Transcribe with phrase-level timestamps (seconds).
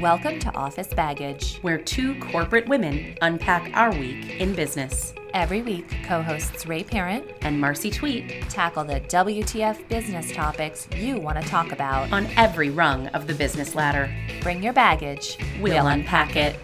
[0.00, 5.12] Welcome to Office Baggage, where two corporate women unpack our week in business.
[5.34, 11.18] Every week, co hosts Ray Parent and Marcy Tweet tackle the WTF business topics you
[11.18, 14.08] want to talk about on every rung of the business ladder.
[14.40, 16.56] Bring your baggage, we'll, we'll unpack it.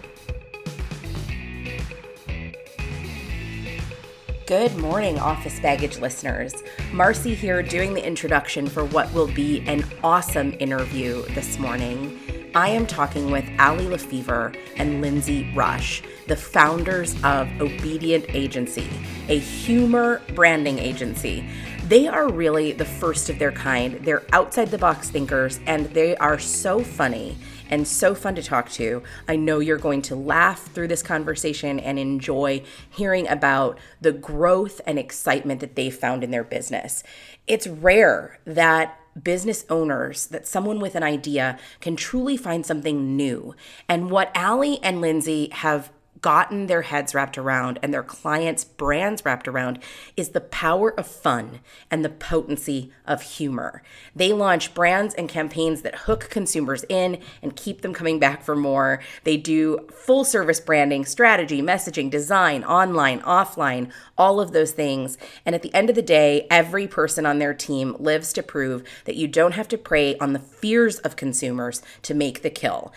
[4.47, 6.53] Good morning, Office Baggage listeners.
[6.93, 12.21] Marcy here doing the introduction for what will be an awesome interview this morning.
[12.55, 18.89] I am talking with Allie LeFevere and Lyndsay Rush, the founders of Obedient Agency,
[19.27, 21.45] a humor branding agency.
[21.89, 23.95] They are really the first of their kind.
[24.05, 27.35] They're outside the box thinkers and they are so funny
[27.69, 29.03] and so fun to talk to.
[29.27, 34.79] I know you're going to laugh through this conversation and enjoy hearing about the growth
[34.87, 37.03] and excitement that they found in their business.
[37.47, 43.55] It's rare that business owners that someone with an idea can truly find something new.
[43.87, 45.91] And what Allie and Lyndsay have
[46.25, 49.77] gotten their heads wrapped around and their clients' brands wrapped around
[50.17, 51.59] is the power of fun
[51.91, 53.83] and the potency of humor.
[54.15, 58.55] They launch brands and campaigns that hook consumers in and keep them coming back for
[58.55, 59.03] more.
[59.23, 65.19] They do full service branding, strategy, messaging, design, online, offline, all of those things.
[65.45, 68.81] And at the end of the day, every person on their team lives to prove
[69.03, 72.91] that you don't have to prey on the fears of consumers to make the kill.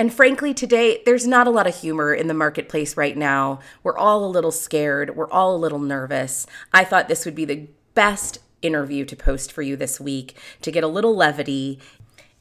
[0.00, 3.60] And frankly, today, there's not a lot of humor in the marketplace right now.
[3.82, 5.14] We're all a little scared.
[5.14, 6.46] We're all a little nervous.
[6.72, 10.72] I thought this would be the best interview to post for you this week to
[10.72, 11.80] get a little levity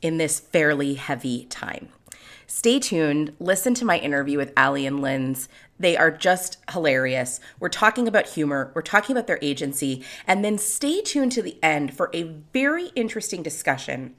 [0.02, 1.90] in this fairly heavy time.
[2.48, 3.36] Stay tuned.
[3.42, 5.50] Listen to my interview with Allie and Linz.
[5.78, 7.42] They are just hilarious.
[7.60, 11.62] We're talking about humor, we're talking about their agency, and then stay tuned to the
[11.62, 12.24] end for a
[12.54, 14.16] very interesting discussion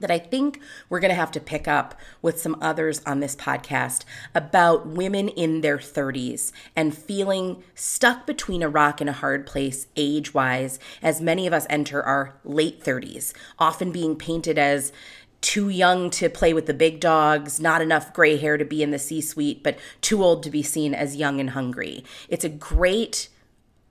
[0.00, 3.36] that I think we're going to have to pick up with some others on this
[3.36, 9.46] podcast about women in their 30s and feeling stuck between a rock and a hard
[9.46, 14.92] place age wise, as many of us enter our late 30s, often being painted as
[15.40, 18.90] too young to play with the big dogs, not enough gray hair to be in
[18.90, 22.04] the C suite, but too old to be seen as young and hungry.
[22.28, 23.28] It's a great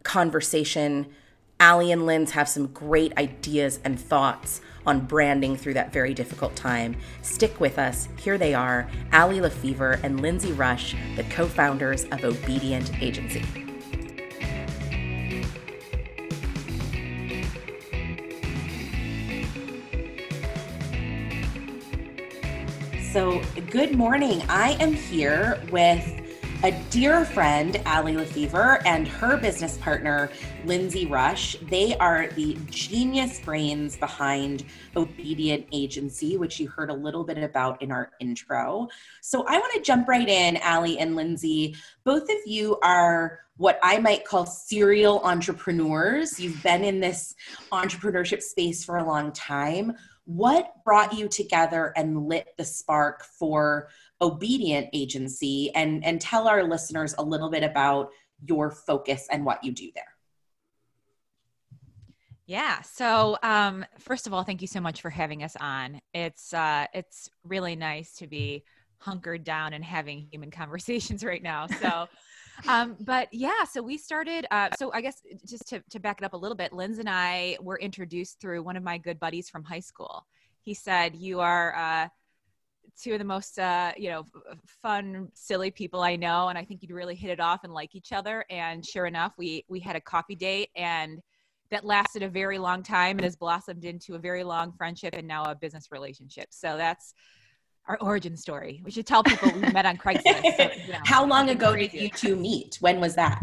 [0.04, 1.08] conversation.
[1.60, 6.56] Allie and Linz have some great ideas and thoughts on branding through that very difficult
[6.56, 6.96] time.
[7.22, 8.08] Stick with us.
[8.18, 13.44] Here they are Allie LeFevere and Lyndsay Rush, the co founders of Obedient Agency.
[23.12, 23.42] So,
[23.72, 24.44] good morning.
[24.50, 26.19] I am here with
[26.62, 30.30] a dear friend, Allie LeFevere, and her business partner,
[30.66, 31.56] Lyndsay Rush.
[31.70, 34.66] They are the genius brains behind
[34.98, 38.90] Obedient Agency, which you heard a little bit about in our intro.
[39.22, 41.78] So I want to jump right in, Allie and Lyndsay.
[42.04, 46.42] Both of you are what I might call serial entrepreneurs.
[46.42, 47.36] You've been in this
[47.72, 49.94] entrepreneurship space for a long time.
[50.26, 53.88] What brought you together and lit the spark for
[54.22, 58.10] obedient agency and and tell our listeners a little bit about
[58.46, 60.16] your focus and what you do there
[62.50, 62.82] yeah.
[62.82, 66.02] So, um, first of all, thank you so much for having us on.
[66.16, 68.64] It's uh, it's really nice to be
[68.98, 71.68] hunkered down and having human conversations right now.
[71.68, 72.08] So,
[72.68, 74.48] um, but yeah, so we started.
[74.50, 77.08] Uh, so I guess just to to back it up a little bit, Linz and
[77.08, 80.26] I were introduced through one of my good buddies from high school.
[80.64, 82.08] He said, "You are." Uh,
[83.02, 84.24] two of the most uh, you know
[84.82, 87.96] fun silly people i know and i think you'd really hit it off and like
[87.96, 91.20] each other and sure enough we we had a coffee date and
[91.72, 95.28] that lasted a very long time and has blossomed into a very long friendship and
[95.28, 96.48] now a business relationship.
[96.52, 97.14] So that's
[97.88, 98.82] our origin story.
[98.84, 101.94] We should tell people we met on craigslist so, you know, how long ago did
[101.94, 102.78] you two meet?
[102.80, 103.42] When was that?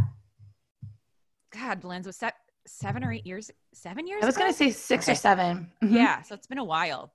[1.53, 2.35] God Linz was that
[2.67, 5.13] seven or eight years seven years i was going to say six okay.
[5.13, 5.95] or 7 mm-hmm.
[5.95, 7.13] yeah so it's been a while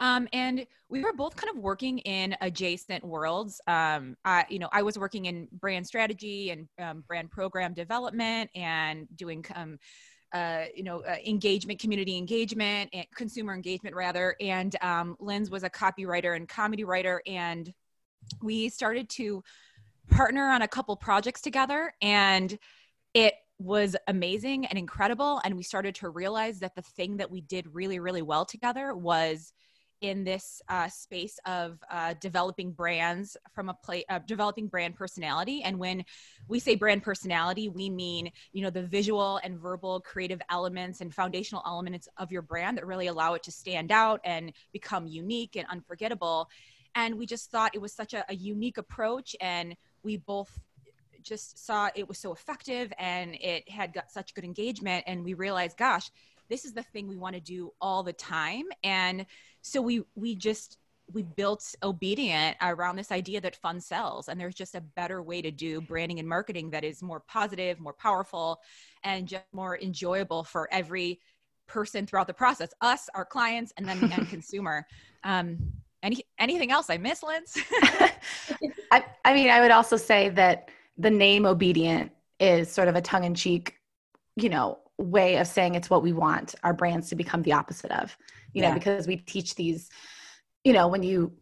[0.00, 3.60] um, and we were both kind of working in adjacent worlds.
[3.66, 8.50] Um, I, you know, I was working in brand strategy and um, brand program development
[8.54, 9.78] and doing, um,
[10.34, 14.36] uh, you know, uh, engagement, community engagement, and consumer engagement rather.
[14.40, 17.72] And um, Linz was a copywriter and comedy writer, and
[18.42, 19.42] we started to
[20.10, 22.58] partner on a couple projects together, and
[23.14, 25.40] it was amazing and incredible.
[25.44, 28.94] And we started to realize that the thing that we did really, really well together
[28.94, 29.52] was
[30.02, 35.62] in this uh, space of uh, developing brands from a place uh, developing brand personality.
[35.62, 36.04] And when
[36.48, 41.14] we say brand personality we mean you know the visual and verbal creative elements and
[41.14, 45.56] foundational elements of your brand that really allow it to stand out and become unique
[45.56, 46.50] and unforgettable.
[46.94, 50.60] And we just thought it was such a, a unique approach and we both
[51.22, 55.34] just saw it was so effective and it had got such good engagement and we
[55.34, 56.10] realized gosh
[56.52, 58.64] this is the thing we want to do all the time.
[58.84, 59.24] And
[59.62, 60.76] so we we just
[61.10, 65.40] we built obedient around this idea that fun sells and there's just a better way
[65.40, 68.60] to do branding and marketing that is more positive more powerful
[69.02, 71.20] and just more enjoyable for every
[71.66, 74.86] person throughout the process us our clients and then the end consumer.
[75.24, 75.58] Um,
[76.02, 76.90] any anything else?
[76.90, 77.56] I miss Linz?
[78.92, 80.68] I, I mean i would also say that
[80.98, 83.78] the name obedient is sort of a tongue-in-cheek
[84.36, 87.90] you know way of saying it's what we want our brands to become the opposite
[87.92, 88.16] of
[88.52, 88.68] you yeah.
[88.68, 89.88] know because we teach these
[90.64, 91.32] you know when you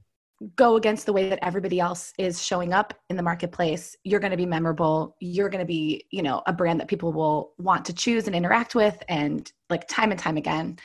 [0.57, 4.31] go against the way that everybody else is showing up in the marketplace you're going
[4.31, 7.85] to be memorable you're going to be you know a brand that people will want
[7.85, 10.79] to choose and interact with and like time and time again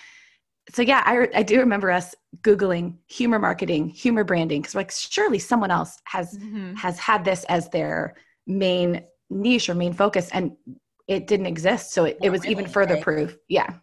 [0.73, 5.39] so yeah i, I do remember us googling humor marketing humor branding because like surely
[5.39, 6.73] someone else has mm-hmm.
[6.73, 8.15] has had this as their
[8.47, 10.51] main niche or main focus and
[11.07, 13.03] it didn't exist so it, it was oh, really, even further right?
[13.03, 13.73] proof yeah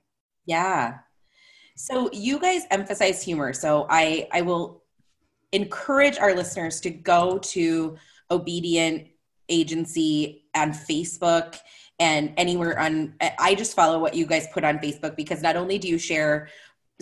[0.47, 0.99] yeah
[1.77, 4.83] so you guys emphasize humor so i i will
[5.53, 7.97] encourage our listeners to go to
[8.31, 9.07] obedient
[9.49, 11.59] agency on facebook
[11.99, 15.79] and anywhere on i just follow what you guys put on facebook because not only
[15.79, 16.49] do you share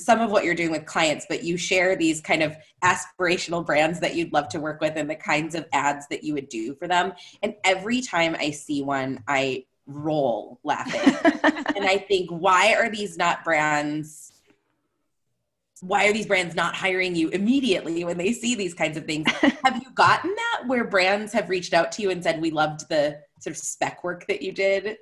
[0.00, 4.00] some of what you're doing with clients, but you share these kind of aspirational brands
[4.00, 6.75] that you'd love to work with and the kinds of ads that you would do
[6.75, 7.12] for them.
[7.43, 11.14] And every time I see one, I roll laughing.
[11.76, 14.32] and I think, why are these not brands?
[15.81, 19.31] Why are these brands not hiring you immediately when they see these kinds of things?
[19.64, 22.88] have you gotten that where brands have reached out to you and said, We loved
[22.88, 24.98] the sort of spec work that you did?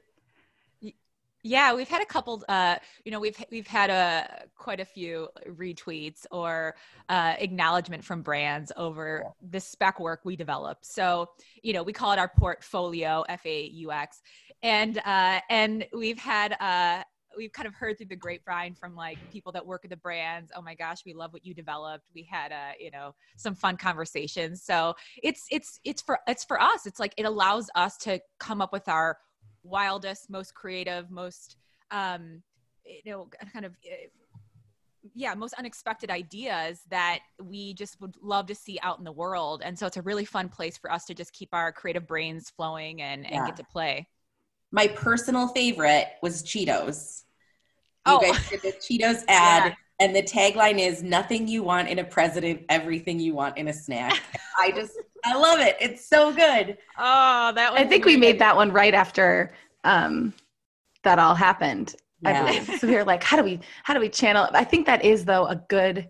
[1.45, 2.45] Yeah, we've had a couple.
[2.49, 6.75] Uh, you know, we've we've had a quite a few retweets or
[7.09, 10.79] uh, acknowledgement from brands over the spec work we develop.
[10.83, 11.31] So,
[11.63, 14.21] you know, we call it our portfolio, F A U X,
[14.63, 17.03] and uh, and we've had uh,
[17.37, 20.51] we've kind of heard through the grapevine from like people that work at the brands
[20.57, 23.77] oh my gosh we love what you developed we had a you know some fun
[23.77, 28.19] conversations so it's it's it's for it's for us it's like it allows us to
[28.41, 29.19] come up with our
[29.63, 31.57] wildest, most creative, most
[31.91, 32.43] um,
[32.85, 34.07] you know, kind of eh,
[35.15, 39.63] yeah, most unexpected ideas that we just would love to see out in the world.
[39.65, 42.51] And so it's a really fun place for us to just keep our creative brains
[42.51, 44.07] flowing and, and get to play.
[44.71, 47.23] My personal favorite was Cheetos.
[48.07, 48.21] You oh.
[48.21, 49.71] guys did the Cheetos ad.
[49.71, 49.75] Yeah.
[50.01, 53.73] And the tagline is nothing you want in a president, everything you want in a
[53.73, 54.21] snack.
[54.59, 54.93] I just
[55.25, 55.77] I love it.
[55.81, 56.79] It's so good.
[56.97, 60.33] Oh, that I think we made that one right after um
[61.03, 61.97] that all happened.
[62.21, 62.45] Yeah.
[62.45, 62.81] I believe.
[62.81, 64.49] So we were like, how do we how do we channel?
[64.53, 66.09] I think that is though a good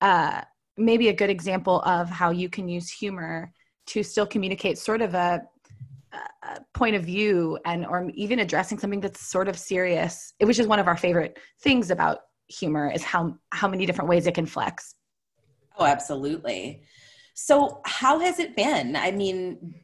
[0.00, 0.40] uh
[0.78, 3.52] maybe a good example of how you can use humor
[3.86, 5.42] to still communicate sort of a,
[6.42, 10.34] a point of view and or even addressing something that's sort of serious.
[10.38, 12.18] It was just one of our favorite things about
[12.48, 14.94] humor is how how many different ways it can flex.
[15.78, 16.82] Oh, absolutely.
[17.34, 18.96] So, how has it been?
[18.96, 19.74] I mean,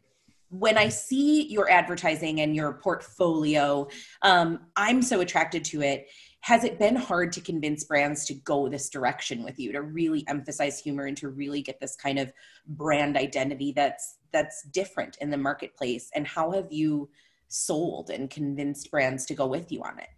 [0.53, 3.89] when I see your advertising and your portfolio,
[4.21, 6.09] um, I'm so attracted to it.
[6.41, 10.25] Has it been hard to convince brands to go this direction with you, to really
[10.29, 12.33] emphasize humor and to really get this kind of
[12.67, 16.11] brand identity that's that's different in the marketplace?
[16.15, 17.09] And how have you
[17.49, 20.09] sold and convinced brands to go with you on it?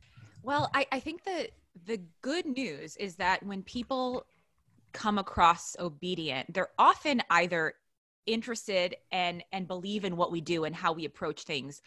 [0.43, 1.51] Well, I, I think that
[1.87, 4.27] the good news is that when people
[4.93, 7.75] come across obedient, they're often either
[8.27, 11.83] interested and and believe in what we do and how we approach things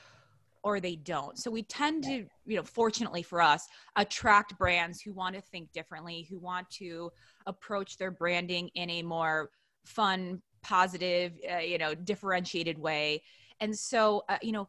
[0.64, 1.38] or they don't.
[1.38, 5.72] So we tend to, you know, fortunately for us, attract brands who want to think
[5.72, 7.12] differently, who want to
[7.46, 9.50] approach their branding in a more
[9.86, 13.22] fun, positive, uh, you know, differentiated way.
[13.62, 14.68] And so, uh, you know,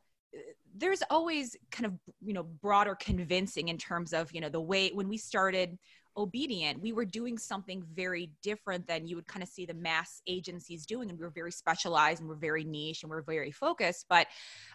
[0.76, 4.90] there's always kind of you know broader convincing in terms of you know the way
[4.90, 5.78] when we started
[6.18, 10.20] obedient we were doing something very different than you would kind of see the mass
[10.26, 14.04] agencies doing and we were very specialized and we're very niche and we're very focused
[14.10, 14.26] but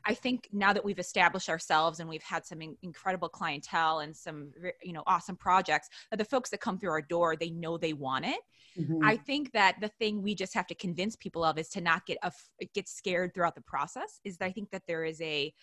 [0.05, 4.15] i think now that we've established ourselves and we've had some in- incredible clientele and
[4.15, 7.77] some you know awesome projects that the folks that come through our door they know
[7.77, 8.39] they want it
[8.79, 9.03] mm-hmm.
[9.03, 12.05] i think that the thing we just have to convince people of is to not
[12.05, 12.31] get a,
[12.73, 15.53] get scared throughout the process is that i think that there is a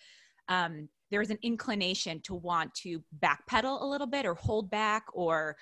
[0.47, 5.57] um, there's an inclination to want to backpedal a little bit or hold back or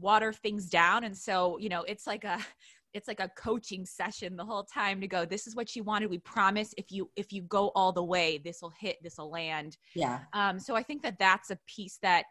[0.00, 1.04] water things down.
[1.04, 2.38] And so you know it's like a
[2.94, 6.10] it's like a coaching session the whole time to go this is what you wanted.
[6.10, 9.30] We promise if you if you go all the way this will hit this will
[9.30, 9.76] land.
[9.94, 10.20] Yeah.
[10.32, 12.24] Um so i think that that's a piece that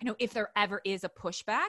[0.00, 1.68] you know if there ever is a pushback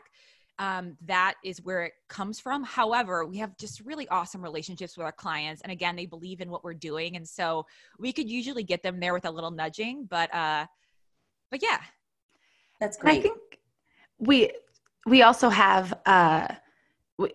[0.62, 2.64] um, that is where it comes from.
[2.64, 6.52] However, we have just really awesome relationships with our clients, and again, they believe in
[6.52, 7.66] what we're doing, and so
[7.98, 10.06] we could usually get them there with a little nudging.
[10.08, 10.68] But uh,
[11.50, 11.80] but yeah,
[12.80, 13.18] that's great.
[13.18, 13.40] I think
[14.20, 14.52] we
[15.08, 16.48] we also have, uh,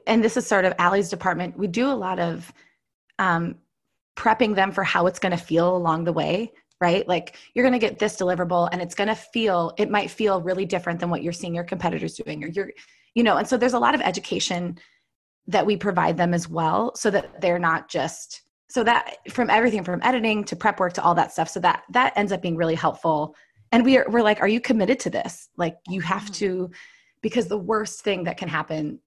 [0.07, 1.59] and this is sort of Allie's department.
[1.59, 2.53] We do a lot of
[3.19, 3.57] um,
[4.17, 7.09] prepping them for how it's going to feel along the way right?
[7.09, 10.43] Like you're going to get this deliverable and it's going to feel, it might feel
[10.43, 12.71] really different than what you're seeing your competitors doing, or you're,
[13.17, 14.79] you know and so there's a lot of education
[15.49, 19.85] that we provide them as well so that they're not just so that from everything
[19.85, 22.57] from editing to prep work to all that stuff so that that ends up being
[22.57, 23.35] really helpful.
[23.73, 25.49] And we are, we're like are you committed to this?
[25.57, 26.33] Like you have mm-hmm.
[26.33, 26.71] to
[27.23, 29.01] because the worst thing that can happen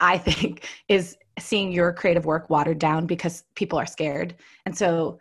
[0.00, 4.34] i think is seeing your creative work watered down because people are scared.
[4.66, 5.18] And so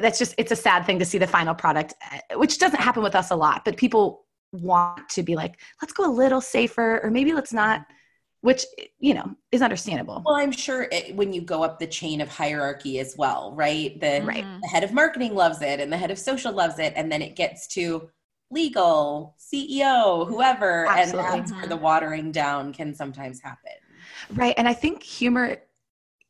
[0.00, 1.94] that's just it's a sad thing to see the final product
[2.34, 4.21] which doesn't happen with us a lot but people
[4.52, 7.94] want to be like, let's go a little safer, or maybe let's not, mm-hmm.
[8.42, 8.64] which,
[8.98, 10.22] you know, is understandable.
[10.24, 13.98] Well, I'm sure it, when you go up the chain of hierarchy as well, right?
[14.00, 14.44] The, right.
[14.62, 16.92] the head of marketing loves it and the head of social loves it.
[16.96, 18.10] And then it gets to
[18.50, 20.86] legal, CEO, whoever.
[20.86, 21.30] Absolutely.
[21.30, 21.84] And that's where the mm-hmm.
[21.84, 23.72] watering down can sometimes happen.
[24.34, 24.54] Right.
[24.56, 25.58] And I think humor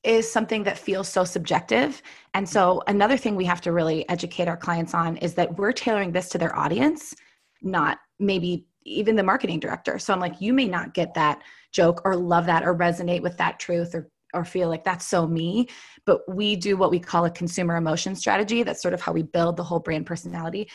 [0.05, 2.02] is something that feels so subjective.
[2.35, 5.73] And so, another thing we have to really educate our clients on is that we're
[5.73, 7.14] tailoring this to their audience,
[7.62, 9.99] not maybe even the marketing director.
[9.99, 13.37] So I'm like, you may not get that joke or love that or resonate with
[13.38, 15.69] that truth or or feel like that's so me.
[16.05, 18.62] But we do what we call a consumer emotion strategy.
[18.62, 20.71] That's sort of how we build the whole brand personality.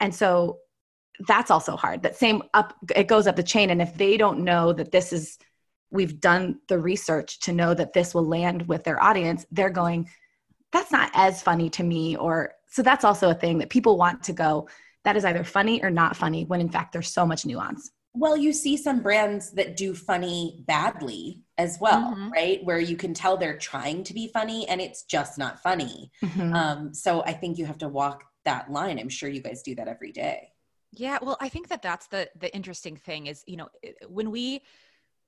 [0.00, 0.58] And so
[1.26, 2.02] that's also hard.
[2.02, 3.70] That same up it goes up the chain.
[3.70, 5.38] And if they don't know that this is
[5.90, 10.08] we've done the research to know that this will land with their audience, they're going,
[10.72, 12.16] that's not as funny to me.
[12.16, 14.68] Or so that's also a thing that people want to go,
[15.04, 17.90] that is either funny or not funny when in fact there's so much nuance.
[18.14, 22.30] Well you see some brands that do funny badly as well mm-hmm.
[22.30, 22.64] right?
[22.64, 26.10] Where you can tell they're trying to be funny and it's just not funny.
[26.22, 26.54] Mm-hmm.
[26.54, 28.98] um, so i think you have to walk that line.
[28.98, 30.48] I'm sure you guys do that every day.
[30.92, 33.68] Yeah well i think that that's the the interesting thing is you know
[34.08, 34.62] when we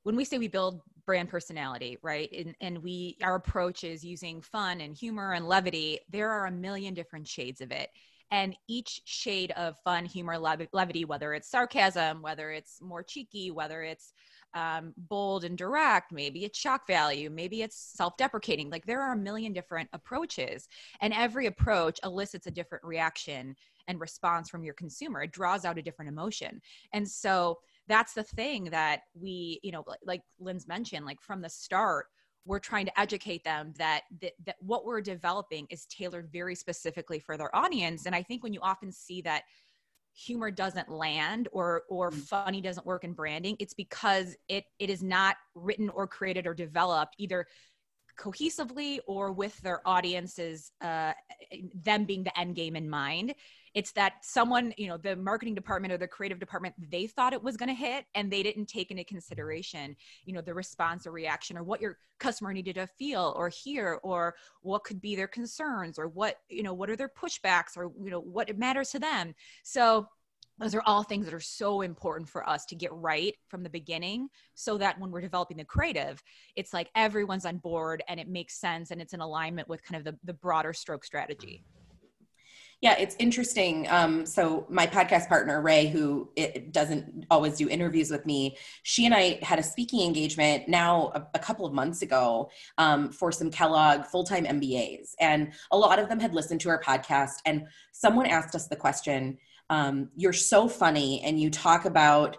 [0.02, 4.40] when we say we build brand personality right and, and we our approach is using
[4.40, 7.90] fun and humor and levity there are a million different shades of it
[8.32, 13.82] and each shade of fun humor levity whether it's sarcasm whether it's more cheeky whether
[13.82, 14.12] it's
[14.54, 19.16] um, bold and direct maybe it's shock value maybe it's self-deprecating like there are a
[19.16, 20.68] million different approaches
[21.00, 23.54] and every approach elicits a different reaction
[23.88, 25.22] and response from your consumer.
[25.22, 26.60] It draws out a different emotion.
[26.92, 27.58] And so
[27.88, 32.06] that's the thing that we you know like Linz mentioned like from the start
[32.44, 37.18] we're trying to educate them that, that that what we're developing is tailored very specifically
[37.18, 39.44] for their audience and i think when you often see that
[40.14, 42.18] humor doesn't land or or mm.
[42.22, 46.54] funny doesn't work in branding it's because it it is not written or created or
[46.54, 47.46] developed either
[48.18, 51.12] cohesively or with their audiences uh,
[51.74, 53.34] them being the end game in mind
[53.74, 57.42] it's that someone you know the marketing department or the creative department they thought it
[57.42, 61.12] was going to hit and they didn't take into consideration you know the response or
[61.12, 65.28] reaction or what your customer needed to feel or hear or what could be their
[65.28, 68.98] concerns or what you know what are their pushbacks or you know what matters to
[68.98, 69.34] them.
[69.64, 70.06] So
[70.58, 73.70] those are all things that are so important for us to get right from the
[73.70, 76.22] beginning so that when we're developing the creative
[76.54, 79.98] it's like everyone's on board and it makes sense and it's in alignment with kind
[79.98, 81.64] of the, the broader stroke strategy
[82.82, 83.86] yeah, it's interesting.
[83.88, 86.28] Um, so my podcast partner Ray, who
[86.72, 91.24] doesn't always do interviews with me, she and I had a speaking engagement now a,
[91.34, 96.08] a couple of months ago um, for some Kellogg full-time MBAs, and a lot of
[96.08, 97.36] them had listened to our podcast.
[97.46, 99.38] And someone asked us the question,
[99.70, 102.36] um, "You're so funny, and you talk about."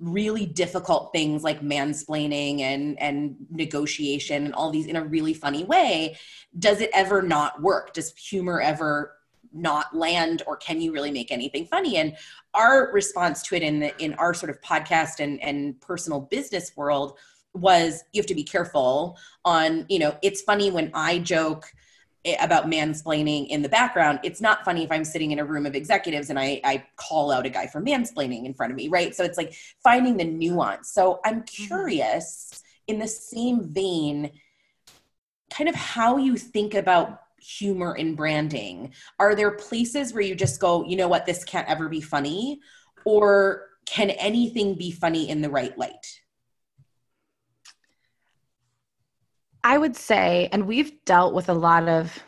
[0.00, 5.62] really difficult things like mansplaining and and negotiation and all these in a really funny
[5.62, 6.18] way
[6.58, 9.17] does it ever not work does humor ever
[9.58, 11.96] not land or can you really make anything funny?
[11.96, 12.16] And
[12.54, 16.76] our response to it in the in our sort of podcast and and personal business
[16.76, 17.18] world
[17.54, 21.72] was you have to be careful on you know it's funny when i joke
[22.40, 24.18] about mansplaining in the background.
[24.22, 27.30] It's not funny if i'm sitting in a room of executives and i i call
[27.30, 29.14] out a guy for mansplaining in front of me right?
[29.14, 30.90] So it's like finding the nuance.
[30.92, 31.66] So i'm mm-hmm.
[31.66, 34.30] curious in the same vein
[35.50, 40.60] kind of how you think about humor in branding are there places where you just
[40.60, 42.60] go you know what this can't ever be funny
[43.04, 46.06] or can anything be funny in the right light
[49.68, 52.22] I would say, and we've dealt with a lot of,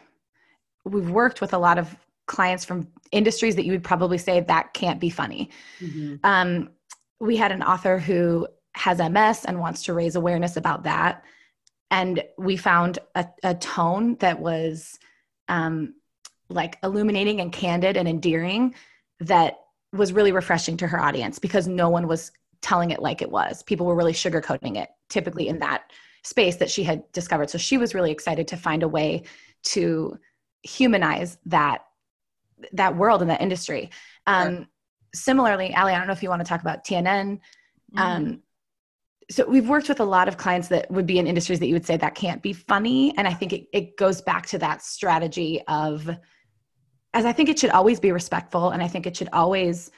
[0.84, 4.74] we've worked with a lot of clients from industries that you would probably say that
[4.74, 5.48] can't be funny.
[5.80, 6.16] Mm-hmm.
[6.22, 6.70] Um,
[7.18, 11.24] we had an author who has MS and wants to raise awareness about that.
[11.90, 14.98] And we found a, a tone that was
[15.48, 15.94] um,
[16.48, 18.74] like illuminating and candid and endearing
[19.20, 19.58] that
[19.92, 22.30] was really refreshing to her audience because no one was
[22.62, 23.62] telling it like it was.
[23.62, 25.90] People were really sugarcoating it, typically in that
[26.22, 27.50] space that she had discovered.
[27.50, 29.22] So she was really excited to find a way
[29.64, 30.18] to
[30.62, 31.84] humanize that
[32.72, 33.90] that world and that industry.
[34.26, 34.66] Um, sure.
[35.14, 37.40] Similarly, Allie, I don't know if you want to talk about TNN.
[37.96, 38.34] Mm-hmm.
[39.30, 41.74] So we've worked with a lot of clients that would be in industries that you
[41.74, 44.82] would say that can't be funny, and I think it, it goes back to that
[44.82, 46.10] strategy of,
[47.14, 49.90] as I think it should always be respectful, and I think it should always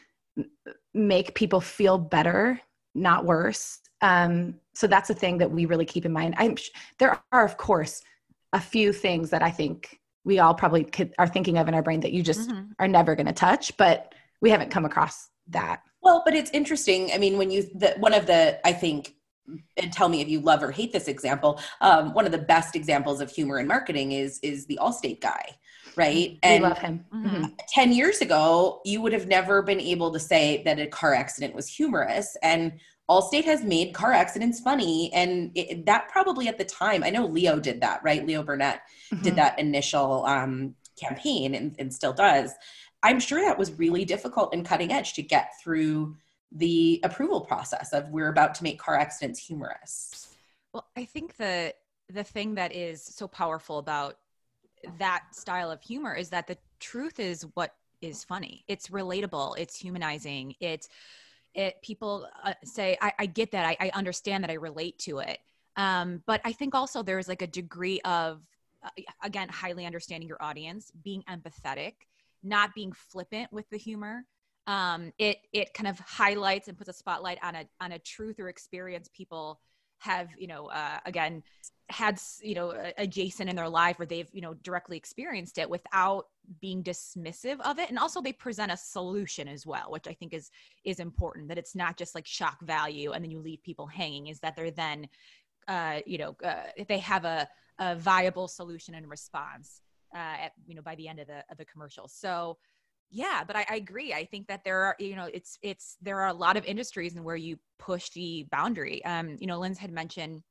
[0.94, 2.60] make people feel better,
[2.94, 3.80] not worse.
[4.02, 6.34] Um, so that's a thing that we really keep in mind.
[6.36, 6.56] I'm
[6.98, 8.02] there are of course
[8.52, 11.82] a few things that I think we all probably could, are thinking of in our
[11.82, 12.72] brain that you just mm-hmm.
[12.78, 15.82] are never going to touch, but we haven't come across that.
[16.02, 17.10] Well, but it's interesting.
[17.14, 19.14] I mean, when you the one of the I think
[19.76, 21.60] and tell me if you love or hate this example.
[21.80, 25.44] Um, one of the best examples of humor in marketing is is the Allstate guy,
[25.96, 26.38] right?
[26.42, 27.04] And we love him.
[27.12, 27.44] Mm-hmm.
[27.68, 31.54] Ten years ago, you would have never been able to say that a car accident
[31.54, 32.72] was humorous, and
[33.10, 35.12] Allstate has made car accidents funny.
[35.12, 38.26] And it, that probably at the time, I know Leo did that, right?
[38.26, 38.80] Leo Burnett
[39.12, 39.22] mm-hmm.
[39.22, 42.52] did that initial um, campaign and, and still does.
[43.02, 46.16] I'm sure that was really difficult and cutting edge to get through
[46.54, 50.36] the approval process of we're about to make car accidents humorous.
[50.72, 51.74] Well, I think the
[52.08, 54.18] the thing that is so powerful about
[54.98, 58.64] that style of humor is that the truth is what is funny.
[58.68, 60.88] It's relatable, it's humanizing, it's
[61.54, 63.66] it people uh, say I, I, get that.
[63.66, 64.50] I, I, understand that.
[64.50, 65.38] I relate to it.
[65.76, 68.42] Um, but i think also there's like a degree of
[68.84, 68.90] uh,
[69.22, 71.94] again highly understanding your audience being empathetic
[72.42, 74.24] not being flippant with the humor
[74.66, 78.38] um, it it kind of highlights and puts a spotlight on a on a truth
[78.38, 79.60] or experience people
[79.98, 81.42] have you know uh, again
[81.88, 86.26] had you know adjacent in their life where they've you know directly experienced it without
[86.60, 87.88] being dismissive of it.
[87.88, 90.50] And also they present a solution as well which i think is
[90.84, 94.28] is important that it's not just like shock value and then you leave people hanging
[94.28, 95.08] is that they're then
[95.68, 97.48] uh you know uh, they have a,
[97.78, 99.82] a viable solution and response
[100.14, 102.08] uh at you know by the end of the of the commercial.
[102.08, 102.58] So
[103.12, 106.20] yeah but I, I, agree i think that there are you know it's it's there
[106.20, 109.78] are a lot of industries in where you push the boundary um you know Linz
[109.78, 110.42] had mentioned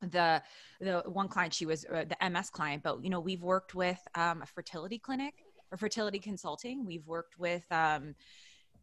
[0.00, 0.42] the
[0.80, 3.98] the one client she was uh, the ms client but you know we've worked with
[4.14, 5.34] um, a fertility clinic
[5.70, 8.14] or fertility consulting we've worked with um,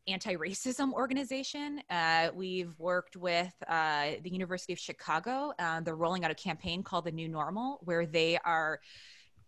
[0.07, 6.31] anti-racism organization uh, we've worked with uh, the university of chicago uh, they're rolling out
[6.31, 8.79] a campaign called the new normal where they are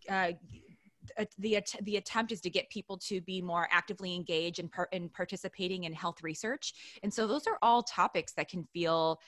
[0.10, 0.32] uh,
[1.38, 5.10] the the attempt is to get people to be more actively engaged in, par- in
[5.10, 6.74] participating in health research.
[7.04, 9.20] And so those are all topics that can feel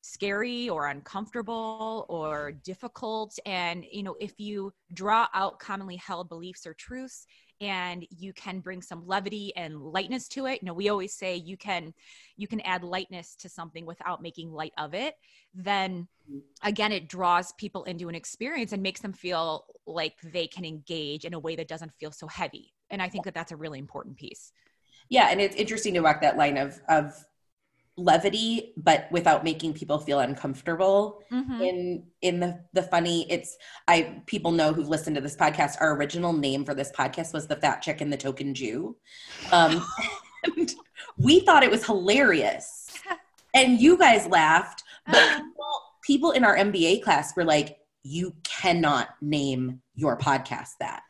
[0.00, 3.38] scary or uncomfortable or difficult.
[3.46, 7.26] And you know if you draw out commonly held beliefs or truths
[7.60, 10.60] and you can bring some levity and lightness to it.
[10.62, 11.92] You know we always say you can
[12.36, 15.14] you can add lightness to something without making light of it.
[15.54, 16.08] Then
[16.62, 21.24] again it draws people into an experience and makes them feel like they can engage
[21.24, 22.74] in a way that doesn't feel so heavy.
[22.90, 24.52] And i think that that's a really important piece.
[25.08, 27.14] Yeah and it's interesting to walk that line of of
[27.98, 31.60] levity but without making people feel uncomfortable mm-hmm.
[31.60, 33.56] in in the the funny it's
[33.88, 37.48] i people know who've listened to this podcast our original name for this podcast was
[37.48, 38.96] the fat chick and the token jew.
[39.50, 39.84] Um
[40.56, 40.72] and
[41.16, 42.88] we thought it was hilarious.
[43.54, 49.08] And you guys laughed but people, people in our mba class were like you cannot
[49.20, 51.02] name your podcast that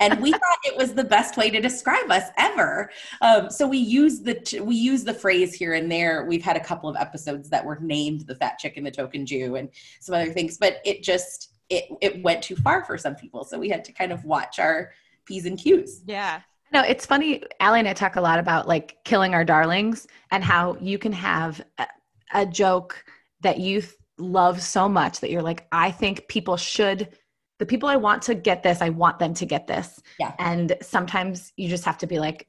[0.00, 2.90] and we thought it was the best way to describe us ever.
[3.20, 6.24] Um, so we use the we use the phrase here and there.
[6.26, 9.26] We've had a couple of episodes that were named the fat chick and the token
[9.26, 9.68] Jew and
[10.00, 13.44] some other things, but it just it it went too far for some people.
[13.44, 14.92] So we had to kind of watch our
[15.24, 16.02] p's and q's.
[16.06, 16.40] Yeah.
[16.72, 17.42] No, it's funny.
[17.60, 21.12] Allie and I talk a lot about like killing our darlings and how you can
[21.12, 21.86] have a,
[22.32, 23.04] a joke
[23.42, 23.82] that you
[24.18, 27.16] love so much that you're like, I think people should
[27.64, 29.98] the people I want to get this, I want them to get this.
[30.20, 30.34] Yeah.
[30.38, 32.46] And sometimes you just have to be like,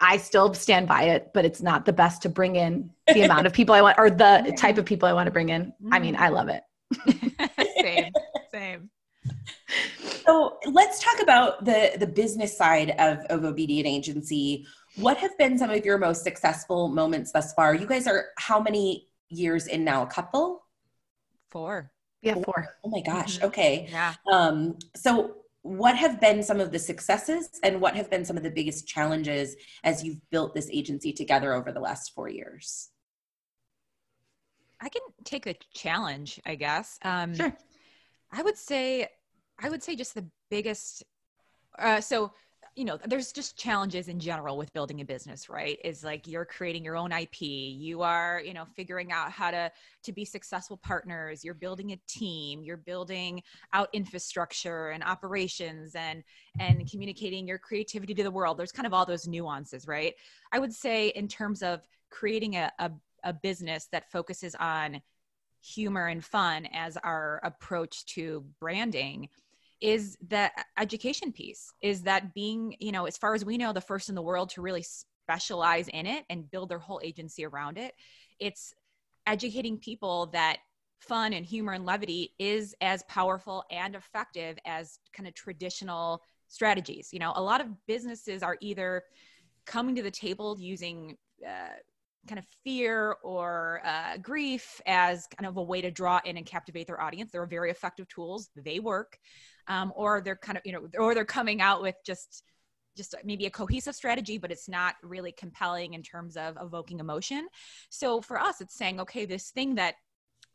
[0.00, 3.46] I still stand by it, but it's not the best to bring in the amount
[3.46, 5.72] of people I want or the type of people I want to bring in.
[5.92, 6.62] I mean, I love it.
[7.80, 8.12] same,
[8.50, 8.90] same.
[10.24, 14.66] So let's talk about the the business side of, of Obedient Agency.
[14.96, 17.72] What have been some of your most successful moments thus far?
[17.72, 20.02] You guys are how many years in now?
[20.02, 20.64] A couple?
[21.50, 21.92] Four.
[22.22, 22.68] Yeah, four.
[22.84, 23.36] Oh my gosh.
[23.36, 23.46] Mm-hmm.
[23.46, 23.88] Okay.
[23.90, 24.14] Yeah.
[24.30, 28.42] Um, so what have been some of the successes and what have been some of
[28.42, 32.90] the biggest challenges as you've built this agency together over the last four years?
[34.80, 36.98] I can take a challenge, I guess.
[37.02, 37.56] Um, sure.
[38.30, 39.08] I would say,
[39.58, 41.02] I would say just the biggest.
[41.78, 42.32] Uh, so
[42.78, 45.80] you know there's just challenges in general with building a business right?
[45.82, 49.72] Is like you're creating your own ip you are you know figuring out how to
[50.04, 56.22] to be successful partners you're building a team you're building out infrastructure and operations and
[56.60, 58.56] and communicating your creativity to the world.
[58.56, 60.14] There's kind of all those nuances right?
[60.52, 62.92] I would say in terms of creating a, a,
[63.24, 65.02] a business that focuses on
[65.60, 69.28] humor and fun as our approach to branding
[69.80, 73.80] is that education piece is that being you know as far as we know the
[73.80, 74.84] first in the world to really
[75.28, 77.94] specialize in it and build their whole agency around it.
[78.40, 78.72] It's
[79.26, 80.58] educating people that
[81.00, 87.10] fun and humor and levity is as powerful and effective as kind of traditional strategies.
[87.12, 89.04] You know a lot of businesses are either
[89.66, 91.76] coming to the table using uh,
[92.26, 96.44] kind of fear or uh, grief as kind of a way to draw in and
[96.44, 97.30] captivate their audience.
[97.32, 98.50] They're very effective tools.
[98.56, 99.18] They work
[99.68, 102.42] um, or they're kind of you know or they're coming out with just
[102.96, 107.46] just maybe a cohesive strategy but it's not really compelling in terms of evoking emotion
[107.90, 109.94] so for us it's saying okay this thing that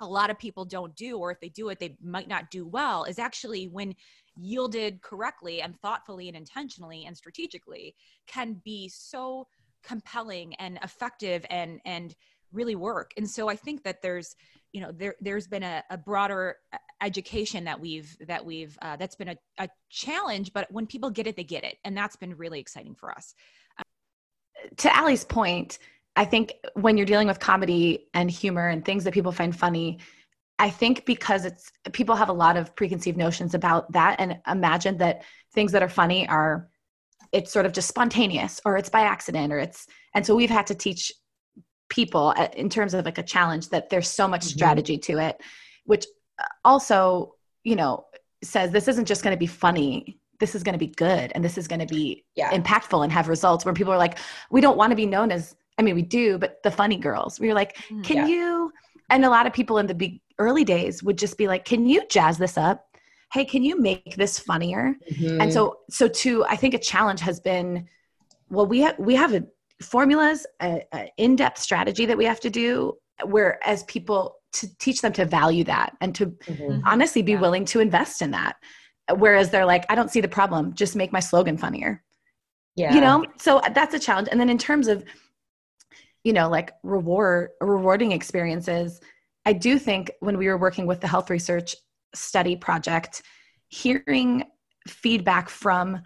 [0.01, 2.67] a lot of people don't do or if they do it they might not do
[2.67, 3.93] well is actually when
[4.35, 7.95] yielded correctly and thoughtfully and intentionally and strategically
[8.27, 9.47] can be so
[9.83, 12.15] compelling and effective and and
[12.51, 13.11] really work.
[13.17, 14.35] And so i think that there's
[14.71, 16.57] you know there there's been a, a broader
[17.01, 21.27] education that we've that we've uh, that's been a, a challenge but when people get
[21.27, 21.77] it they get it.
[21.83, 23.35] And that's been really exciting for us.
[24.77, 25.79] To Allie's point
[26.15, 29.99] i think when you're dealing with comedy and humor and things that people find funny
[30.59, 34.97] i think because it's people have a lot of preconceived notions about that and imagine
[34.97, 36.69] that things that are funny are
[37.33, 40.67] it's sort of just spontaneous or it's by accident or it's and so we've had
[40.67, 41.11] to teach
[41.89, 44.57] people in terms of like a challenge that there's so much mm-hmm.
[44.57, 45.41] strategy to it
[45.85, 46.05] which
[46.39, 48.05] uh, also you know
[48.43, 51.43] says this isn't just going to be funny this is going to be good and
[51.43, 52.51] this is going to be yeah.
[52.51, 54.17] impactful and have results where people are like
[54.49, 57.39] we don't want to be known as i mean we do but the funny girls
[57.39, 58.01] we are like mm-hmm.
[58.01, 58.27] can yeah.
[58.27, 58.71] you
[59.09, 61.85] and a lot of people in the big early days would just be like can
[61.85, 62.92] you jazz this up
[63.33, 65.41] hey can you make this funnier mm-hmm.
[65.41, 67.87] and so so to i think a challenge has been
[68.49, 69.43] well we have we have a
[69.83, 72.93] formulas, a, a in-depth strategy that we have to do
[73.25, 76.79] where as people to teach them to value that and to mm-hmm.
[76.85, 77.39] honestly be yeah.
[77.39, 78.55] willing to invest in that.
[79.17, 82.03] Whereas they're like, I don't see the problem, just make my slogan funnier.
[82.75, 82.93] Yeah.
[82.93, 84.29] You know, so that's a challenge.
[84.31, 85.03] And then in terms of,
[86.23, 89.01] you know, like reward rewarding experiences,
[89.45, 91.75] I do think when we were working with the health research
[92.13, 93.21] study project,
[93.67, 94.43] hearing
[94.87, 96.01] feedback from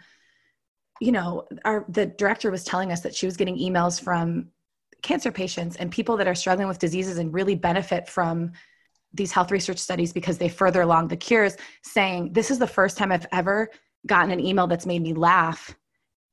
[1.00, 4.48] you know, our the director was telling us that she was getting emails from
[5.04, 8.52] cancer patients and people that are struggling with diseases and really benefit from
[9.14, 12.98] these health research studies because they further along the cures saying this is the first
[12.98, 13.70] time I've ever
[14.06, 15.76] gotten an email that's made me laugh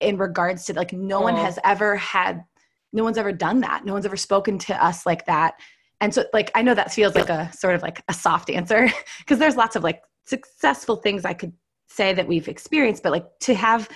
[0.00, 1.22] in regards to like no oh.
[1.22, 2.44] one has ever had
[2.92, 5.54] no one's ever done that no one's ever spoken to us like that
[6.00, 8.88] and so like i know that feels like a sort of like a soft answer
[9.18, 11.52] because there's lots of like successful things i could
[11.88, 13.88] say that we've experienced but like to have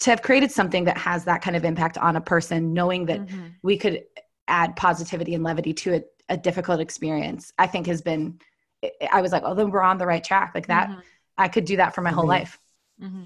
[0.00, 3.20] to have created something that has that kind of impact on a person knowing that
[3.20, 3.46] mm-hmm.
[3.62, 4.02] we could
[4.48, 8.38] add positivity and levity to a, a, difficult experience i think has been
[9.12, 11.00] i was like oh then we're on the right track like that mm-hmm.
[11.38, 12.18] i could do that for my mm-hmm.
[12.18, 12.58] whole life
[13.00, 13.22] mm-hmm.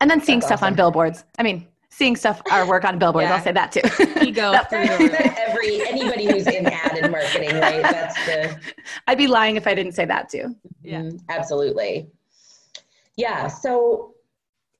[0.00, 0.72] and then seeing That's stuff awesome.
[0.72, 3.36] on billboards i mean seeing stuff our work on billboards yeah.
[3.36, 3.80] i'll say that too.
[4.24, 7.82] Ego every anybody who's in ad and marketing right?
[7.82, 8.58] That's the
[9.06, 10.56] i'd be lying if i didn't say that too.
[10.82, 11.02] Yeah.
[11.02, 11.18] Mm-hmm.
[11.28, 12.08] absolutely.
[13.16, 14.14] Yeah so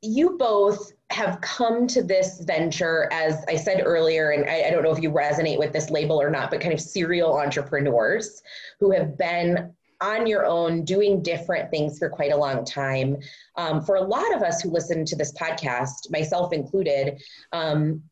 [0.03, 4.83] you both have come to this venture, as I said earlier, and I, I, don't
[4.83, 8.42] know if you resonate with this label or not, but kind of serial entrepreneurs
[8.81, 13.16] who have been on your own doing different things for quite a long time.
[13.57, 17.20] Um, for a lot of us who listen to this podcast, myself included,
[17.52, 18.02] um,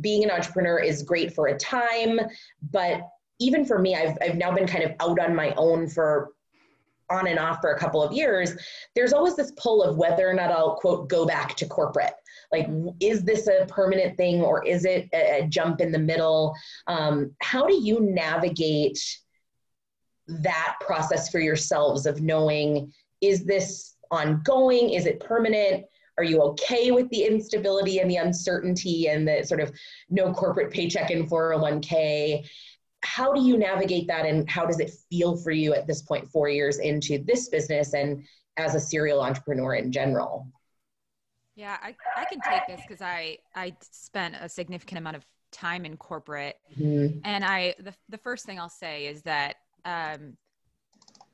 [0.00, 2.18] being an entrepreneur is great for a time,
[2.70, 3.02] but
[3.38, 6.30] even for me, I've, I've now been kind of out on my own for
[7.12, 8.56] on and off for a couple of years,
[8.94, 12.14] there's always this pull of whether or not I'll quote go back to corporate.
[12.50, 12.68] Like,
[13.00, 16.54] is this a permanent thing or is it a, a jump in the middle?
[16.86, 18.98] Um, how do you navigate
[20.28, 24.90] that process for yourselves of knowing is this ongoing?
[24.90, 25.84] Is it permanent?
[26.18, 29.72] Are you okay with the instability and the uncertainty and the sort of
[30.10, 32.46] no corporate paycheck in 401k?
[33.02, 36.30] How do you navigate that and how does it feel for you at this point,
[36.30, 38.24] four years into this business and
[38.56, 40.46] as a serial entrepreneur in general?
[41.56, 45.84] Yeah, I, I can take this because I, I spent a significant amount of time
[45.84, 46.56] in corporate.
[46.78, 47.18] Mm-hmm.
[47.24, 50.36] And I, the, the first thing I'll say is that um,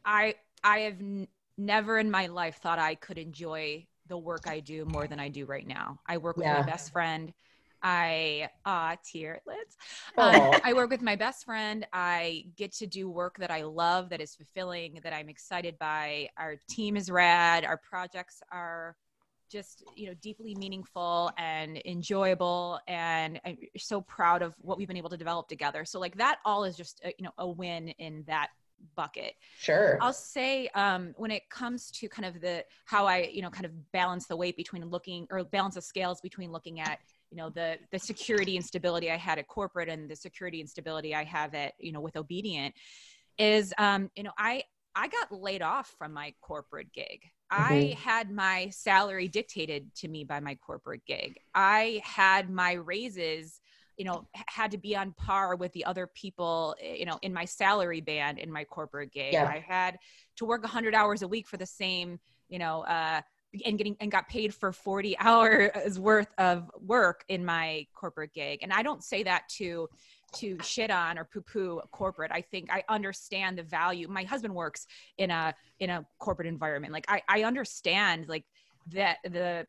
[0.05, 0.35] I,
[0.65, 4.85] I have n- never in my life thought I could enjoy the work I do
[4.85, 6.01] more than I do right now.
[6.07, 6.61] I work with yeah.
[6.61, 7.33] my best friend.
[7.83, 9.77] I uh tearlets.
[10.19, 11.87] Um, I work with my best friend.
[11.93, 16.29] I get to do work that I love, that is fulfilling, that I'm excited by.
[16.37, 17.65] Our team is rad.
[17.65, 18.97] Our projects are
[19.51, 24.97] just you know deeply meaningful and enjoyable and i'm so proud of what we've been
[24.97, 27.89] able to develop together so like that all is just a, you know a win
[27.99, 28.49] in that
[28.97, 29.35] bucket.
[29.59, 29.99] Sure.
[30.01, 33.65] I'll say um, when it comes to kind of the how I you know kind
[33.65, 36.99] of balance the weight between looking or balance the scales between looking at
[37.31, 40.69] you know the the security and stability I had at corporate and the security and
[40.69, 42.75] stability I have at you know with Obedient
[43.39, 44.65] is um, you know I
[44.99, 47.23] I got laid off from my corporate gig.
[47.53, 47.73] Mm-hmm.
[47.73, 51.39] I had my salary dictated to me by my corporate gig.
[51.55, 53.61] I had my raises
[53.97, 57.33] you know had to be on par with the other people eh, you know in
[57.33, 59.45] my salary band in my corporate gig yeah.
[59.45, 59.99] i had
[60.37, 63.21] to work 100 hours a week for the same you know uh
[63.65, 68.61] and getting and got paid for 40 hours worth of work in my corporate gig
[68.63, 69.89] and i don't say that to
[70.35, 74.09] to shit on or poo poo corporate i think i understand the value.
[74.09, 74.87] My husband works
[75.17, 76.93] in a in a corporate environment.
[76.93, 78.45] Like i i understand like
[78.93, 79.67] that the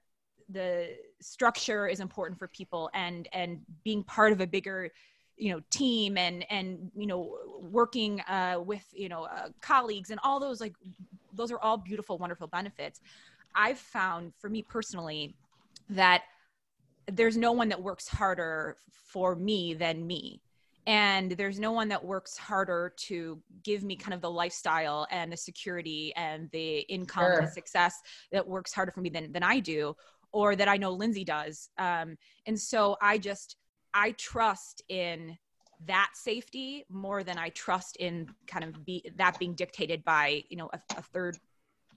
[0.50, 4.90] the structure is important for people and and being part of a bigger
[5.38, 10.20] you know team and and you know working uh, with you know uh, colleagues and
[10.24, 10.74] all those like
[11.34, 13.00] those are all beautiful wonderful benefits.
[13.56, 15.36] I've found for me personally
[15.90, 16.24] that
[17.12, 20.42] there's no one that works harder for me than me
[20.90, 25.32] and there's no one that works harder to give me kind of the lifestyle and
[25.32, 27.38] the security and the income sure.
[27.40, 27.96] and the success
[28.32, 29.96] that works harder for me than, than i do
[30.32, 31.70] or that I know Lyndsay does.
[31.78, 33.56] Um, and so I just,
[33.94, 35.38] I trust in
[35.86, 40.58] that safety more than I trust in kind of be that being dictated by, you
[40.58, 41.38] know, a, a third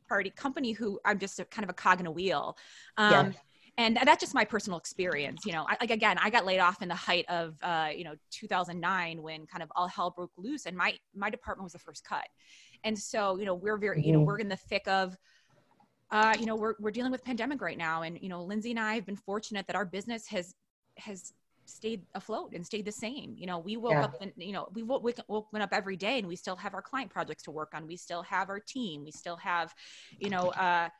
[0.08, 2.56] party company who I'm just a, kind of a cog in a wheel.
[2.96, 3.34] Um.
[3.82, 5.44] And that's just my personal experience.
[5.44, 8.04] You know, I, like again, I got laid off in the height of, uh, you
[8.04, 11.78] know, 2009 when kind of all hell broke loose, and my my department was the
[11.78, 12.26] first cut.
[12.84, 14.26] And so, you know, we're very, you know, mm-hmm.
[14.26, 15.16] we're in the thick of
[16.12, 18.02] uh, you know, we're, we're dealing with pandemic right now.
[18.02, 20.54] And, you know, Lyndsay and I have been fortunate that our business has,
[20.98, 21.32] has
[21.64, 23.34] stayed afloat and stayed the same.
[23.38, 24.04] You know, we woke yeah.
[24.04, 26.82] up and, you know, we woke, woken up every day and we still have our
[26.82, 27.86] client projects to work on.
[27.86, 29.04] We still have our team.
[29.04, 29.74] We still have,
[30.18, 30.90] you know, uh,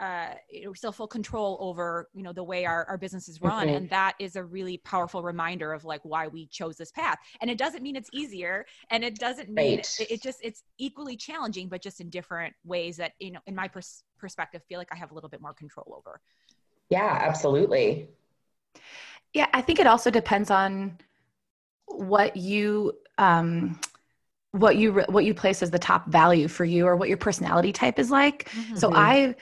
[0.00, 3.66] uh, we still full control over you know the way our, our business is run
[3.66, 3.76] mm-hmm.
[3.76, 7.50] and that is a really powerful reminder of like why we chose this path and
[7.50, 9.96] it doesn't mean it's easier and it doesn't mean right.
[10.00, 13.54] it, it, just it's equally challenging but just in different ways that you know in
[13.54, 16.20] my pers- perspective feel like i have a little bit more control over
[16.90, 18.08] yeah absolutely
[19.34, 20.96] yeah i think it also depends on
[21.86, 23.78] what you um
[24.52, 27.72] what you what you place as the top value for you or what your personality
[27.72, 28.76] type is like mm-hmm.
[28.76, 29.34] so i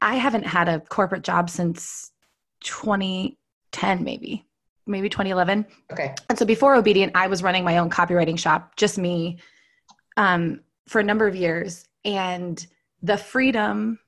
[0.00, 2.12] I haven't had a corporate job since
[2.60, 4.46] 2010, maybe,
[4.86, 5.66] maybe 2011.
[5.92, 6.14] Okay.
[6.28, 9.38] And so before Obedient, I was running my own copywriting shop, just me,
[10.16, 11.86] um, for a number of years.
[12.04, 12.64] And
[13.02, 13.98] the freedom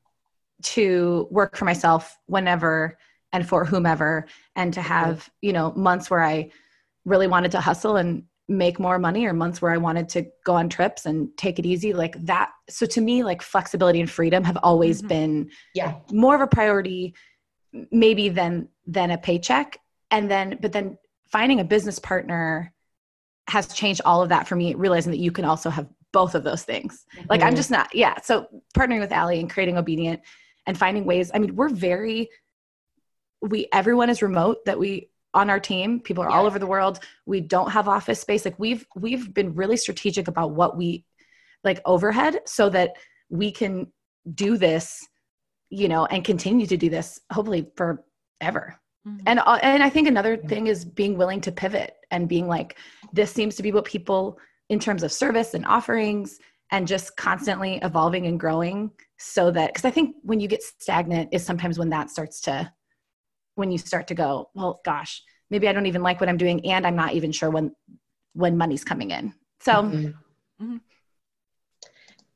[0.62, 2.98] to work for myself whenever
[3.32, 6.50] and for whomever, and to have, you know, months where I
[7.04, 10.54] really wanted to hustle and make more money or months where I wanted to go
[10.54, 14.44] on trips and take it easy like that so to me like flexibility and freedom
[14.44, 15.08] have always mm-hmm.
[15.08, 17.14] been yeah more of a priority
[17.90, 19.80] maybe than than a paycheck
[20.12, 22.72] and then but then finding a business partner
[23.48, 26.44] has changed all of that for me realizing that you can also have both of
[26.44, 27.26] those things mm-hmm.
[27.28, 30.20] like i'm just not yeah so partnering with Allie and creating obedient
[30.66, 32.28] and finding ways i mean we're very
[33.42, 36.00] we everyone is remote that we on our team.
[36.00, 36.36] People are yeah.
[36.36, 36.98] all over the world.
[37.26, 38.44] We don't have office space.
[38.44, 41.04] Like we've we've been really strategic about what we
[41.62, 42.94] like overhead so that
[43.28, 43.92] we can
[44.34, 45.06] do this
[45.70, 48.78] you know and continue to do this hopefully forever.
[49.06, 49.18] Mm-hmm.
[49.26, 52.76] and uh, and i think another thing is being willing to pivot and being like
[53.12, 54.36] this seems to be what people
[54.68, 56.40] in terms of service and offerings
[56.72, 61.28] and just constantly evolving and growing so that because i think when you get stagnant
[61.30, 62.68] is sometimes when that starts to
[63.56, 66.64] when you start to go, well, gosh, maybe I don't even like what I'm doing,
[66.66, 67.74] and I'm not even sure when
[68.34, 69.34] when money's coming in.
[69.60, 69.72] So.
[69.72, 70.06] Mm-hmm.
[70.64, 70.76] Mm-hmm.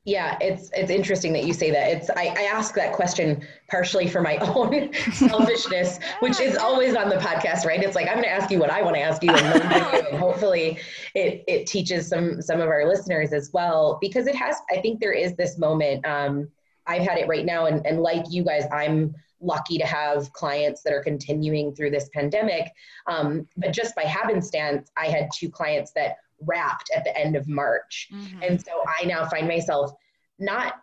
[0.03, 1.91] Yeah, it's it's interesting that you say that.
[1.91, 7.07] It's I, I ask that question partially for my own selfishness, which is always on
[7.07, 7.81] the podcast, right?
[7.83, 9.99] It's like I'm going to ask you what I want to ask you, and, you,
[10.09, 10.79] and hopefully,
[11.13, 14.57] it it teaches some some of our listeners as well because it has.
[14.71, 16.03] I think there is this moment.
[16.03, 16.49] Um,
[16.87, 20.83] I've had it right now, and and like you guys, I'm lucky to have clients
[20.83, 22.71] that are continuing through this pandemic.
[23.07, 27.47] Um, but just by happenstance, I had two clients that wrapped at the end of
[27.47, 28.09] March.
[28.13, 28.43] Mm-hmm.
[28.43, 29.91] And so I now find myself
[30.39, 30.75] not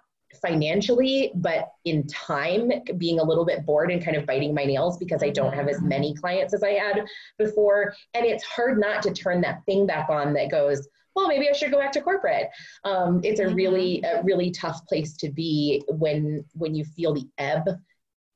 [0.42, 4.98] financially, but in time being a little bit bored and kind of biting my nails
[4.98, 5.88] because I don't have as mm-hmm.
[5.88, 7.04] many clients as I had
[7.38, 7.94] before.
[8.14, 11.52] And it's hard not to turn that thing back on that goes, well, maybe I
[11.52, 12.48] should go back to corporate.
[12.84, 13.54] Um, it's a mm-hmm.
[13.54, 17.64] really, a really tough place to be when when you feel the ebb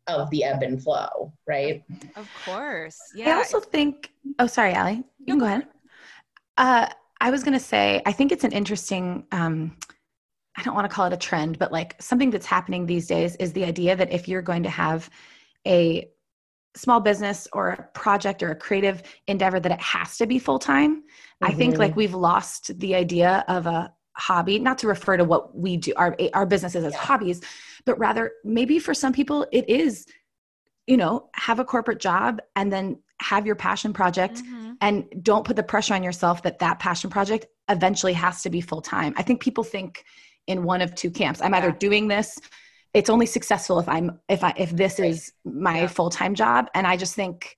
[0.07, 1.83] of the ebb and flow, right?
[2.17, 2.99] Of course.
[3.15, 3.31] Yeah.
[3.31, 5.05] I also think, oh, sorry, Allie.
[5.19, 5.67] You can go ahead.
[6.59, 6.89] Uh,
[7.21, 9.77] I was going to say, I think it's an interesting, um,
[10.57, 13.37] I don't want to call it a trend, but like something that's happening these days
[13.37, 15.09] is the idea that if you're going to have
[15.67, 16.09] a
[16.75, 20.59] small business or a project or a creative endeavor, that it has to be full
[20.59, 20.97] time.
[20.97, 21.45] Mm-hmm.
[21.47, 21.99] I think like mm-hmm.
[21.99, 26.17] we've lost the idea of a hobby, not to refer to what we do, our,
[26.35, 26.99] our businesses as yeah.
[26.99, 27.41] hobbies,
[27.85, 30.07] but rather maybe for some people it is
[30.87, 34.73] you know have a corporate job and then have your passion project mm-hmm.
[34.81, 38.61] and don't put the pressure on yourself that that passion project eventually has to be
[38.61, 40.05] full time i think people think
[40.47, 41.59] in one of two camps i'm yeah.
[41.59, 42.39] either doing this
[42.95, 45.11] it's only successful if i'm if i if this right.
[45.11, 45.87] is my yeah.
[45.87, 47.57] full-time job and i just think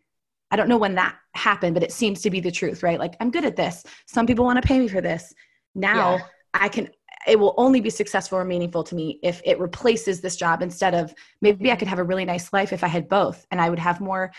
[0.51, 3.17] i don't know when that happened but it seems to be the truth right like
[3.21, 5.33] i'm good at this some people want to pay me for this
[5.75, 6.25] now yeah.
[6.55, 6.89] I can
[7.27, 10.95] it will only be successful or meaningful to me if it replaces this job instead
[10.95, 13.71] of maybe I could have a really nice life if I had both and I
[13.71, 14.33] would have more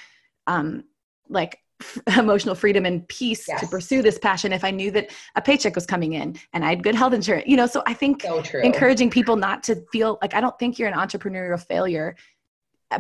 [0.47, 0.83] um,
[1.29, 3.61] like f- emotional freedom and peace yes.
[3.61, 6.69] to pursue this passion if I knew that a paycheck was coming in and I
[6.69, 7.47] had good health insurance.
[7.47, 10.77] You know, so I think so encouraging people not to feel like I don't think
[10.77, 12.15] you're an entrepreneurial failure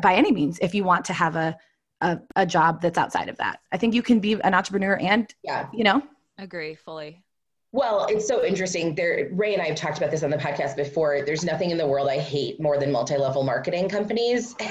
[0.01, 1.57] by any means if you want to have a
[2.01, 3.59] a, a job that's outside of that.
[3.71, 6.01] I think you can be an entrepreneur and yeah, you know.
[6.37, 7.23] Agree fully.
[7.75, 8.95] Well, it's so interesting.
[8.95, 11.23] There, Ray and I have talked about this on the podcast before.
[11.25, 14.55] There's nothing in the world I hate more than multi-level marketing companies.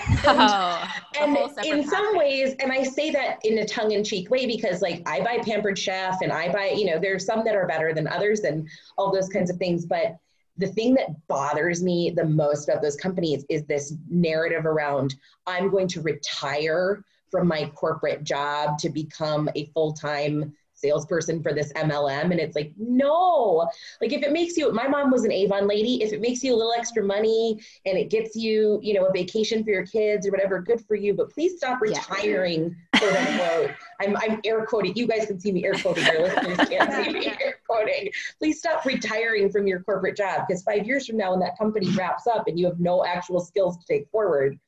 [1.21, 4.81] And, oh, and in some ways, and I say that in a tongue-in-cheek way because,
[4.81, 7.93] like, I buy Pampered Chef, and I buy, you know, there's some that are better
[7.93, 9.85] than others, and all those kinds of things.
[9.85, 10.17] But
[10.57, 15.15] the thing that bothers me the most about those companies is this narrative around
[15.47, 20.55] I'm going to retire from my corporate job to become a full-time
[20.85, 22.31] salesperson for this MLM.
[22.31, 23.67] And it's like, no,
[24.03, 26.03] like if it makes you, my mom was an Avon lady.
[26.03, 29.13] If it makes you a little extra money and it gets you, you know, a
[29.13, 31.15] vacation for your kids or whatever, good for you.
[31.15, 32.77] But please stop retiring.
[33.01, 33.75] Yeah.
[34.01, 34.95] I'm, I'm air quoting.
[34.95, 36.05] You guys can see me air quoting.
[36.05, 38.11] Your listeners can't see me air quoting.
[38.39, 41.89] Please stop retiring from your corporate job because five years from now, when that company
[41.91, 44.59] wraps up and you have no actual skills to take forward,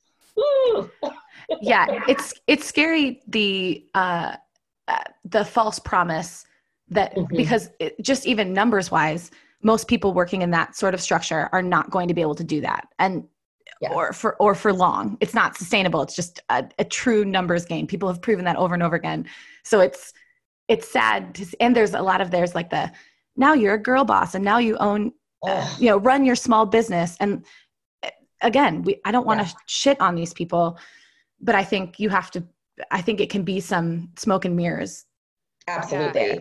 [1.60, 4.36] yeah, it's it's scary the uh
[4.88, 6.46] uh, the false promise
[6.88, 7.36] that mm-hmm.
[7.36, 9.30] because it, just even numbers wise
[9.62, 12.44] most people working in that sort of structure are not going to be able to
[12.44, 12.86] do that.
[12.98, 13.24] And
[13.80, 13.92] yeah.
[13.92, 15.18] or for or for long.
[15.20, 16.00] It's not sustainable.
[16.02, 17.86] It's just a, a, true numbers game.
[17.86, 19.26] People have proven that over and over again.
[19.64, 20.14] So it's
[20.68, 22.90] it's sad to, see, and there's a lot of there's like the
[23.36, 25.12] now you're a girl boss and now you own
[25.46, 27.16] uh, you know run your small business.
[27.20, 27.44] And
[28.02, 28.10] uh,
[28.42, 29.52] again we i don't want to yeah.
[29.66, 30.78] shit on these people
[31.40, 32.44] but i think you have to
[32.90, 35.04] I think it can be some smoke and mirrors.
[35.68, 36.20] Absolutely.
[36.20, 36.38] Yeah.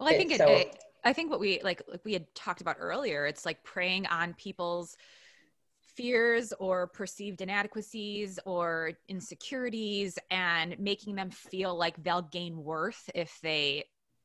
[0.00, 2.60] Well, I think it, so- it, I think what we like, like we had talked
[2.60, 4.96] about earlier, it's like preying on people's
[5.96, 13.38] fears or perceived inadequacies or insecurities and making them feel like they'll gain worth if
[13.42, 13.84] they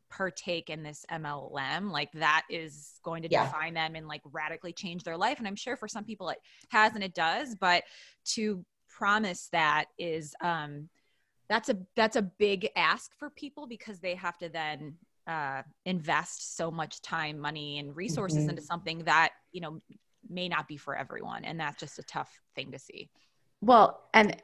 [0.10, 1.92] partake in this MLM.
[1.92, 3.46] Like that is going to yeah.
[3.46, 5.38] define them and like radically change their life.
[5.38, 7.84] And I'm sure for some people it has and it does, but
[8.34, 10.90] to promise that is um
[11.50, 14.96] that's a that's a big ask for people because they have to then
[15.28, 18.52] uh, invest so much time money and resources mm-hmm.
[18.52, 19.80] into something that you know
[20.30, 23.10] may not be for everyone and that's just a tough thing to see
[23.62, 24.42] well and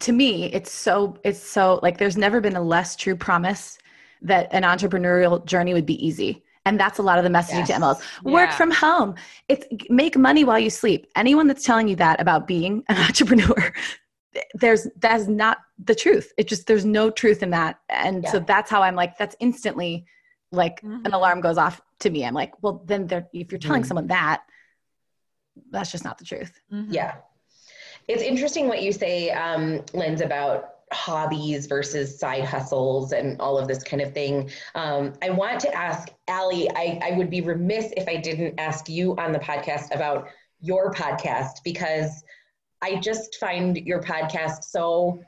[0.00, 3.78] to me it's so it's so like there's never been a less true promise
[4.22, 7.68] that an entrepreneurial journey would be easy and that's a lot of the messaging yes.
[7.68, 8.00] to MLs.
[8.24, 8.56] Work yeah.
[8.56, 9.16] from home.
[9.48, 11.06] It's make money while you sleep.
[11.14, 13.70] Anyone that's telling you that about being an entrepreneur
[14.54, 18.30] there's that's not the truth it just there's no truth in that and yeah.
[18.30, 20.06] so that's how i'm like that's instantly
[20.52, 21.04] like mm-hmm.
[21.04, 23.88] an alarm goes off to me i'm like well then if you're telling mm-hmm.
[23.88, 24.42] someone that
[25.70, 26.92] that's just not the truth mm-hmm.
[26.92, 27.16] yeah
[28.08, 33.66] it's interesting what you say um, Linz about hobbies versus side hustles and all of
[33.66, 34.50] this kind of thing.
[34.74, 38.88] Um, I want to ask Allie, I, I would be remiss if I didn't ask
[38.88, 40.28] you on the podcast about
[40.60, 42.22] your podcast because
[42.82, 45.20] I just find your podcast so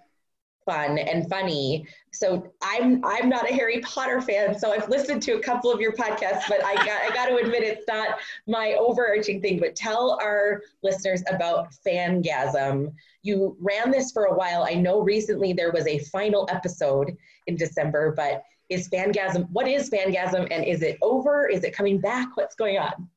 [0.67, 1.87] fun and funny.
[2.13, 5.81] So I'm I'm not a Harry Potter fan, so I've listened to a couple of
[5.81, 9.59] your podcasts, but I got I got to admit it's not my overarching thing.
[9.59, 12.93] But tell our listeners about Fangasm.
[13.23, 14.65] You ran this for a while.
[14.65, 17.17] I know recently there was a final episode
[17.47, 21.49] in December, but is Fangasm what is Fangasm and is it over?
[21.49, 22.37] Is it coming back?
[22.37, 23.09] What's going on?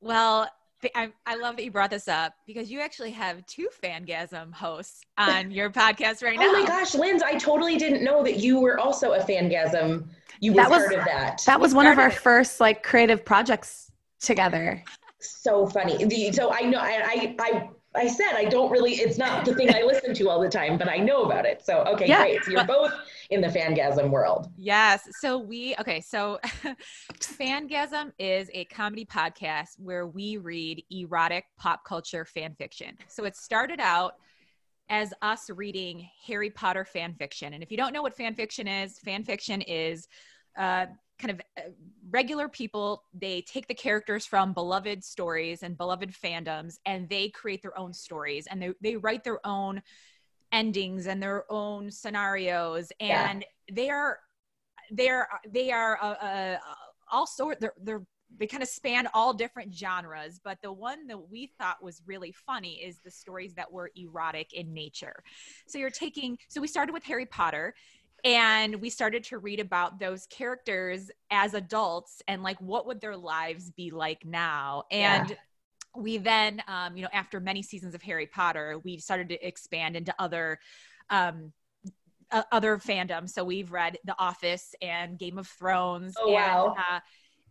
[0.00, 0.48] Well,
[0.94, 5.00] I, I love that you brought this up because you actually have two Fangasm hosts
[5.18, 6.46] on your podcast right now.
[6.48, 10.08] Oh my gosh, Linz, I totally didn't know that you were also a Fangasm.
[10.40, 11.42] You were That was- part of that.
[11.46, 14.82] That was one of our first like creative projects together.
[15.20, 16.04] so funny.
[16.04, 18.92] The, so I know I, I I I said I don't really.
[18.94, 21.62] It's not the thing I listen to all the time, but I know about it.
[21.64, 22.18] So okay, Yeah.
[22.20, 22.44] great.
[22.44, 22.92] So you're both
[23.30, 24.48] in the Fangasm world.
[24.56, 25.02] Yes.
[25.20, 26.00] So we okay.
[26.00, 26.38] So
[27.20, 32.96] Fangasm is a comedy podcast where we read erotic pop culture fan fiction.
[33.08, 34.14] So it started out
[34.88, 37.54] as us reading Harry Potter fan fiction.
[37.54, 40.08] And if you don't know what fan fiction is, fan fiction is
[40.56, 40.86] uh,
[41.22, 41.70] kind of uh,
[42.10, 43.04] regular people.
[43.14, 47.92] They take the characters from beloved stories and beloved fandoms, and they create their own
[47.94, 49.82] stories, and they they write their own
[50.50, 53.30] endings and their own scenarios, Yeah.
[53.30, 54.18] and they are
[54.90, 56.58] they are they are uh, uh,
[57.10, 58.02] all sort they're, they're
[58.38, 62.32] they kind of span all different genres but the one that we thought was really
[62.32, 65.22] funny is the stories that were erotic in nature
[65.66, 67.74] so you're taking so we started with harry potter
[68.24, 73.16] and we started to read about those characters as adults and like what would their
[73.16, 74.84] lives be like now?
[74.90, 75.36] And
[75.96, 79.94] we then um, you know after many seasons of harry potter we started to expand
[79.94, 80.58] into other
[81.10, 81.52] um,
[82.30, 83.30] uh, other fandoms.
[83.30, 86.74] So we've read the office and game of thrones Oh, and, wow.
[86.78, 87.00] uh,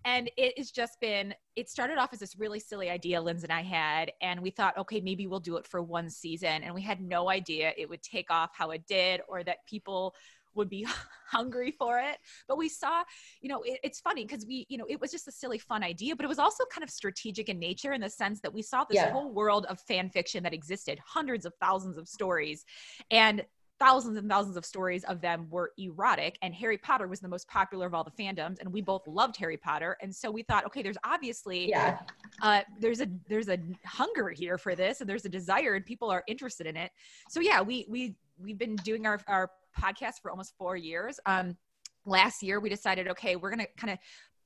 [0.04, 3.54] and it has just been it started off as this really silly idea linz and
[3.54, 6.64] i had and we thought okay maybe we'll do it for one season.
[6.64, 10.16] And we had no idea it would take off how it did or that people
[10.56, 10.86] would be
[11.32, 13.04] hungry for it but we saw
[13.42, 15.84] you know it, it's funny because we you know it was just a silly fun
[15.84, 18.62] idea but it was also kind of strategic in nature in the sense that we
[18.62, 19.12] saw this Yeah.
[19.12, 22.66] whole world of fan fiction that existed hundreds of thousands of stories
[23.12, 23.46] and
[23.80, 27.48] thousands and thousands of stories of them were erotic and harry potter was the most
[27.48, 30.66] popular of all the fandoms and we both loved harry potter and so we thought
[30.66, 31.98] okay there's obviously Yeah.
[32.44, 36.10] uh, there's a there's a hunger here for this and there's a desire and people
[36.12, 36.92] are interested in it
[37.30, 39.50] so yeah we we we've been doing our our
[39.80, 41.20] podcast for almost four years.
[41.26, 41.58] Um
[42.06, 44.00] last year we decided okay we're gonna kind of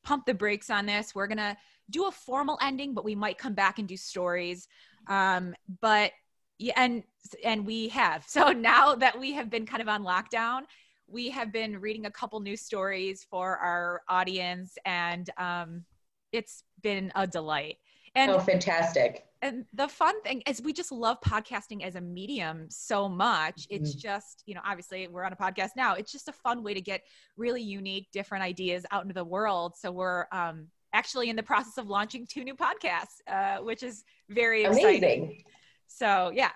[0.04, 1.16] pump the brakes on this.
[1.16, 1.58] We're gonna
[1.90, 4.68] do a formal ending but we might come back and do stories.
[5.08, 6.12] Um but
[6.58, 7.04] yeah and
[7.44, 8.26] and we have.
[8.30, 10.62] So now that we have been kind of on lockdown
[11.08, 15.86] we have been reading a couple new stories for our audience and um
[16.32, 17.78] it's been a delight
[18.16, 19.26] and oh, fantastic.
[19.42, 23.92] and the fun thing is we just love podcasting as a medium so much it's
[23.92, 24.00] Mm-hmm.
[24.00, 26.82] just you know obviously we're on a podcast now it's just a fun way to
[26.82, 27.02] get
[27.38, 31.78] really unique different ideas out into the world so we're um actually in the process
[31.78, 35.44] of launching two new podcasts uh, which is very exciting Amazing.
[35.88, 36.52] so yeah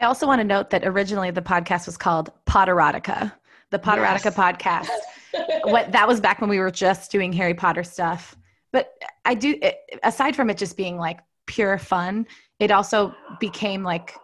[0.00, 3.30] I also want to note that originally the podcast was called Potterotica,
[3.70, 4.88] the Potterotica Yes.
[5.34, 5.70] podcast.
[5.70, 8.36] what that was back when we were just doing Harry Potter stuff.
[8.72, 8.92] But
[9.24, 12.26] I do, it, aside from it just being like pure fun,
[12.58, 14.14] it also became like,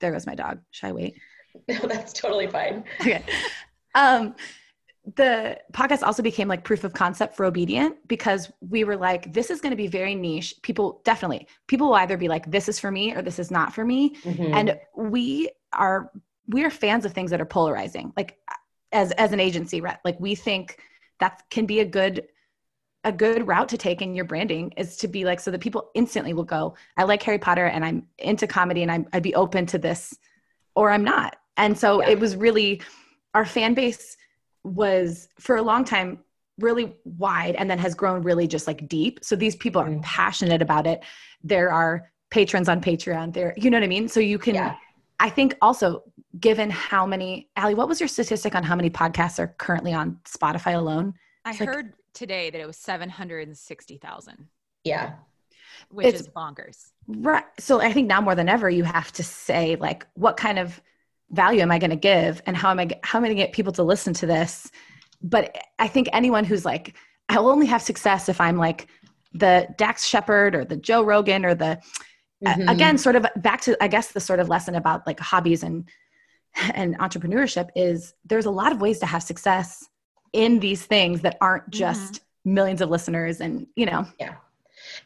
[0.00, 0.60] there goes my dog.
[0.70, 1.14] Should I wait?
[1.68, 2.84] no, that's totally fine.
[3.00, 3.24] okay.
[3.94, 4.34] Um,
[5.16, 9.50] the podcast also became like proof of concept for obedient because we were like, this
[9.50, 10.54] is going to be very niche.
[10.62, 13.74] People definitely, people will either be like, this is for me or this is not
[13.74, 14.16] for me.
[14.16, 14.52] Mhm.
[14.52, 16.10] And we are
[16.48, 18.12] we are fans of things that are polarizing.
[18.16, 18.38] Like
[18.92, 19.98] as as an agency, right?
[20.04, 20.78] Like we think
[21.20, 22.26] that can be a good
[23.04, 25.90] a good route to take in your branding is to be like so that people
[25.94, 29.34] instantly will go i like harry potter and i'm into comedy and I'm, i'd be
[29.34, 30.16] open to this
[30.74, 32.10] or i'm not and so Yeah.
[32.10, 32.82] it was really
[33.34, 34.16] our fan base
[34.64, 36.18] was for a long time
[36.58, 40.02] really wide and then has grown really just like deep so these people are Mm.
[40.02, 41.04] passionate about it
[41.44, 44.74] there are patrons on patreon there you know what i mean so you can Yeah.
[45.20, 46.02] i think also
[46.40, 50.18] given how many Allie what was your statistic on how many podcasts are currently on
[50.24, 54.48] spotify alone i It's like- heard today that it was 760000
[54.84, 55.14] Yeah.
[55.90, 57.44] which It's- is bonkers Right.
[57.58, 60.78] So I think now more than ever, you have to say like, what kind of
[61.30, 63.36] value am I going to give, and how am I g- how am I going
[63.38, 64.70] to get people to listen to this?
[65.22, 66.94] But I think anyone who's like,
[67.30, 68.88] I will only have success if I'm like
[69.32, 71.80] the Dax Shepard or the Joe Rogan or the
[72.44, 72.70] a- Mhm.
[72.70, 75.88] again, sort of back to I guess the sort of lesson about like hobbies and
[76.74, 79.88] and entrepreneurship is there's a lot of ways to have success
[80.32, 81.78] in these things that aren't Mm-hmm.
[81.78, 84.34] just millions of listeners and you know Yeah.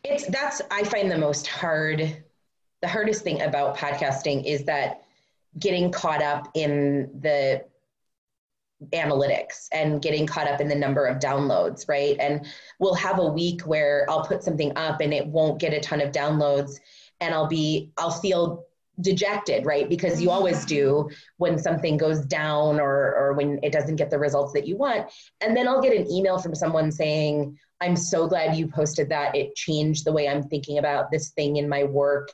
[0.04, 2.24] It's that's I find the most hard
[2.82, 5.02] the hardest thing about podcasting is that
[5.58, 7.64] getting caught up in the
[8.92, 12.16] analytics and getting caught up in the number of downloads, right?
[12.18, 12.44] And
[12.80, 16.00] we'll have a week where I'll put something up and it won't get a ton
[16.00, 16.80] of downloads
[17.20, 18.64] and I'll be I'll feel
[19.02, 19.88] dejected, right?
[19.88, 24.18] Because you always do when something goes down or or when it doesn't get the
[24.18, 25.10] results that you want.
[25.40, 29.34] And then I'll get an email from someone saying, I'm so glad you posted that.
[29.34, 32.30] It changed the way I'm thinking about this thing in my work.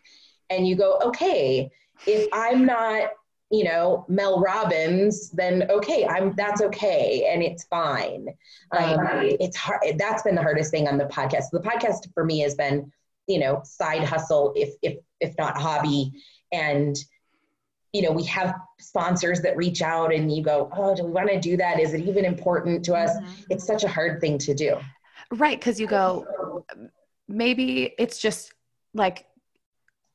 [0.51, 1.71] And you go, okay,
[2.07, 3.11] if I'm not,
[3.51, 8.29] you know, Mel Robbins, then okay, I'm that's okay and it's fine.
[8.77, 8.99] Um,
[9.41, 9.81] it's hard.
[9.97, 11.45] That's been the hardest thing on the podcast.
[11.51, 12.93] The podcast for me has been,
[13.27, 16.13] you know, side hustle, if if if not hobby.
[16.53, 16.97] And
[17.95, 21.31] you know, we have sponsors that reach out and you go, oh, do we want
[21.31, 21.81] to do that?
[21.81, 23.11] Is it even important to us?
[23.49, 24.77] It's such a hard thing to do.
[25.33, 26.27] right because you go
[27.29, 28.53] maybe it's just
[28.95, 29.27] like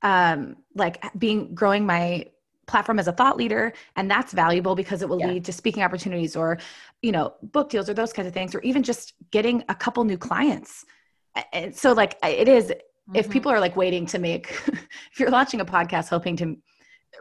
[0.01, 2.25] um like being growing my
[2.65, 5.27] platform as a thought leader and that's valuable because it will Yeah.
[5.27, 6.57] lead to speaking opportunities or
[7.01, 10.03] you know book deals or those kinds of things or even just getting a couple
[10.03, 10.85] new clients
[11.51, 12.73] and so like it is
[13.13, 13.31] if Mhm.
[13.31, 14.45] people are like waiting to make
[15.11, 16.57] if you're launching a podcast hoping to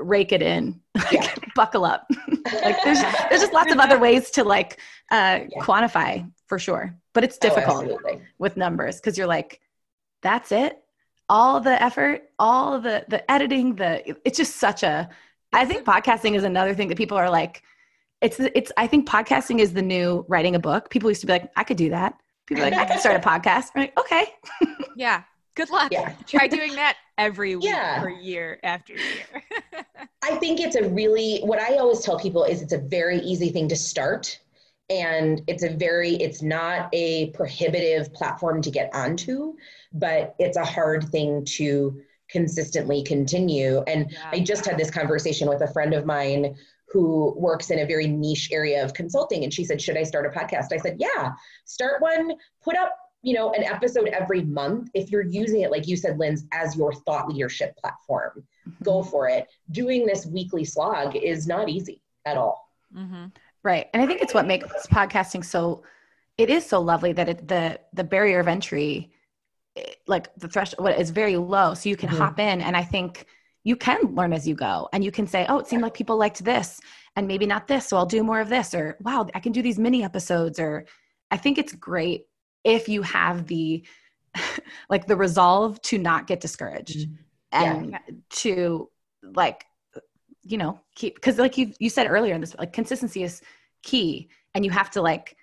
[0.01, 1.35] rake it in like, Yeah.
[1.55, 2.07] buckle up
[2.67, 4.79] like there's there's just lots of other ways to like
[5.11, 5.61] uh Yeah.
[5.61, 8.23] quantify for sure but it's Oh, difficult absolutely.
[8.39, 9.61] with numbers because you're like
[10.23, 10.79] that's it
[11.29, 15.09] all the effort all the the editing the it's just such a
[15.53, 17.63] i think podcasting is another thing that people are like
[18.21, 21.33] it's it's i think podcasting is the new writing a book people used to be
[21.33, 22.15] like i could do that
[22.47, 24.25] people are like i could start a podcast I'm like okay
[24.97, 25.23] Yeah.
[25.55, 25.93] Good luck.
[25.93, 26.15] Yeah.
[26.27, 28.01] Try doing that every week Yeah.
[28.01, 29.43] for year after year.
[30.23, 33.51] I think it's a really what I always tell people is it's a very easy
[33.51, 34.39] thing to start
[34.91, 39.55] and it's a very it's not a prohibitive platform to get onto
[39.93, 44.31] but it's a hard thing to consistently continue and Yeah.
[44.33, 46.57] I just had this conversation with a friend of mine
[46.89, 50.27] who works in a very niche area of consulting and she said should I start
[50.27, 51.33] a podcast I said yeah
[51.65, 52.33] start one
[52.63, 56.19] put up you know an episode every month if you're using it like you said
[56.19, 58.45] Linz as your thought leadership platform
[58.85, 59.49] go for it.
[59.73, 62.69] Doing this weekly slog is not easy at all.
[62.97, 63.27] mm-hmm.
[63.65, 65.83] right and i think it's what makes podcasting so
[66.39, 69.11] it is so lovely that it, the the barrier of entry
[69.77, 72.19] eh, like the threshold what is very low so you can Mhm.
[72.19, 73.27] hop in and i think
[73.65, 76.17] you can learn as you go and you can say oh it seemed like people
[76.17, 76.81] liked this
[77.17, 79.63] and maybe not this so i'll do more of this or wow i can do
[79.63, 80.85] these mini episodes or
[81.31, 82.23] i think it's great
[82.65, 83.85] if you have the
[84.89, 87.95] like the resolve to not get discouraged mm-hmm.
[87.95, 87.99] and
[88.31, 88.89] to
[89.23, 89.65] like
[90.43, 93.43] you know keep because like you you said earlier in this like consistency is
[93.83, 95.37] key and you have to like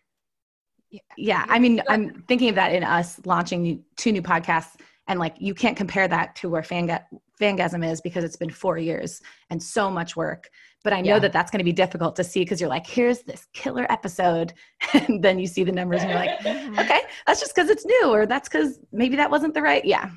[0.90, 1.00] Yeah.
[1.18, 4.76] yeah i mean i'm thinking of that in us launching new- two new podcasts
[5.08, 7.04] and like you can't compare that to where Fanga-
[7.40, 10.50] fangasm is because it's been four years and so much work
[10.84, 11.20] but i know Yeah.
[11.20, 14.54] that that's going to be difficult to see because you're like here's this killer episode
[14.94, 16.80] and then you see the numbers and you're like Mm-hmm.
[16.80, 20.10] okay that's just because it's new or that's because maybe that wasn't the right yeah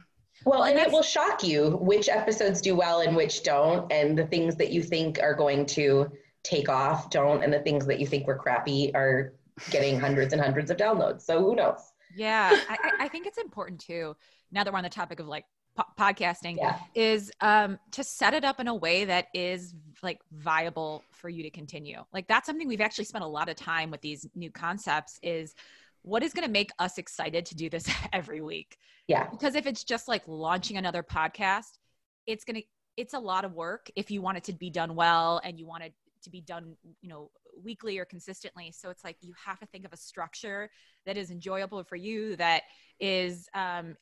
[0.45, 4.27] Well, and it will shock you which episodes do well and which don't, and the
[4.27, 6.11] things that you think are going to
[6.43, 9.35] take off don't, and the things that you think were crappy are
[9.71, 11.23] getting hundreds and hundreds of downloads.
[11.23, 11.79] So who knows?
[12.17, 14.17] Yeah, I, I- I think it's important too.
[14.51, 15.45] Now that we're on the topic of like
[15.77, 16.77] po- podcasting, Yeah.
[16.97, 21.43] is um, to set it up in a way that is like viable for you
[21.43, 22.05] to continue.
[22.13, 25.19] Like that's something we've actually spent a lot of time with these new concepts.
[25.23, 25.55] Is
[26.03, 28.77] what is going to make us excited to do this every week?
[29.07, 29.29] Yeah.
[29.31, 31.79] Because if it's just like launching another podcast,
[32.27, 32.63] it's gonna
[32.97, 35.67] it's a lot of work if you want it to be done well and you
[35.67, 37.31] want it to be done, you know,
[37.63, 38.73] weekly or consistently.
[38.73, 40.71] So it's like you have to think of a structure
[41.07, 42.63] that is enjoyable for you, that
[43.01, 43.97] is um,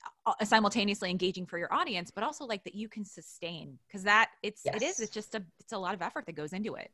[0.44, 4.64] simultaneously engaging for your audience, but also like that you can sustain because that it's
[4.66, 6.90] it is it's just a it's a lot of effort that goes into it.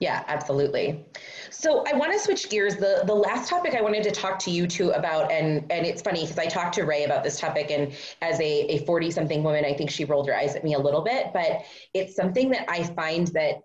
[0.00, 1.04] Yeah, absolutely.
[1.50, 2.76] So I want to switch gears.
[2.76, 6.02] The the last topic I wanted to talk to you two about, and and it's
[6.02, 9.42] funny because I talked to Ray about this topic, and as a a forty something
[9.42, 11.64] woman, I think she rolled her eyes at me a little bit, but
[11.94, 13.62] it's something that I find that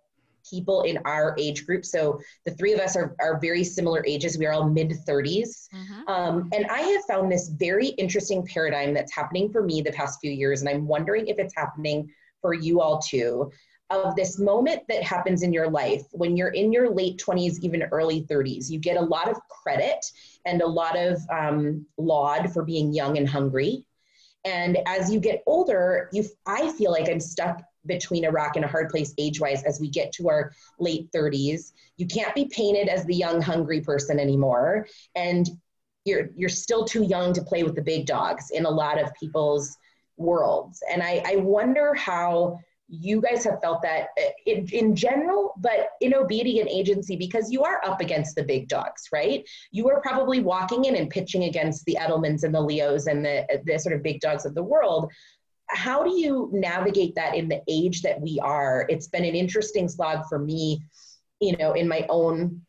[0.49, 4.37] people in our age group, so the three of us are are very similar ages.
[4.37, 5.67] We are all mid 30s.
[6.07, 10.19] Um, and I have found this very interesting paradigm that's happening for me the past
[10.19, 12.09] few years, and I'm wondering if it's happening
[12.41, 13.51] for you all too.
[13.91, 17.83] Of this moment that happens in your life when you're in your late 20s, even
[17.91, 20.03] early 30s, you get a lot of credit
[20.45, 23.85] and a lot of um, laud for being young and hungry.
[24.43, 28.65] And as you get older, you I feel like I'm stuck between a rock and
[28.65, 31.71] a hard place age wise as we get to our late 30s.
[31.97, 34.87] You can't be painted as the young, hungry person anymore.
[35.15, 35.49] And
[36.05, 39.13] you're, you're still too young to play with the big dogs in a lot of
[39.19, 39.77] people's
[40.17, 40.81] worlds.
[40.91, 45.89] And I, I wonder how you guys have felt that uh, in, in general, but
[46.01, 49.47] in obedient agency, because you are up against the big dogs, right?
[49.71, 53.61] You are probably walking in and pitching against the Edelmans and the Leos and the,
[53.65, 55.11] the sort of big dogs of the world.
[55.67, 58.85] How do you navigate that in the age that we are?
[58.89, 60.83] It's been an interesting slog for me,
[61.39, 62.61] you know, in my own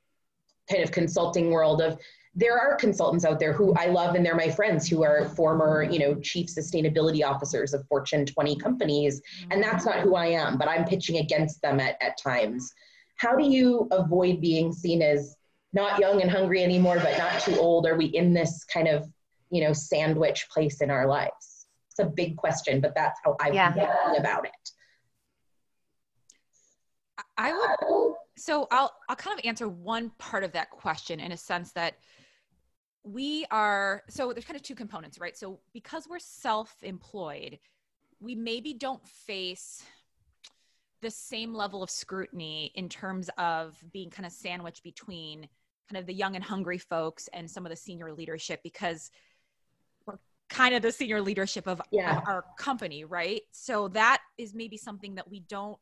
[0.70, 1.98] kind of consulting world of
[2.36, 5.82] there are consultants out there who I love and they're my friends who are former,
[5.82, 9.22] you know, chief sustainability officers of Fortune 20 companies.
[9.50, 12.74] And that's not who I am, but I'm pitching against them at, at times.
[13.16, 15.34] How do you avoid being seen as
[15.72, 17.86] not young and hungry anymore, but not too old?
[17.86, 19.08] Are we in this kind of,
[19.50, 21.55] you know, sandwich place in our lives?
[21.98, 23.72] It's a big question, but that's how I'm yeah.
[23.72, 24.70] thinking about it.
[27.38, 31.36] I would so I'll I'll kind of answer one part of that question in a
[31.36, 31.94] sense that
[33.02, 37.58] we are so there's kind of two components right so because we're self-employed
[38.20, 39.82] we maybe don't face
[41.00, 45.48] the same level of scrutiny in terms of being kind of sandwiched between
[45.90, 49.35] kind of the young and hungry folks and some of the senior leadership because we're
[50.48, 52.18] kind of the senior leadership of, yeah.
[52.18, 55.78] of our company right so that is maybe something that we don't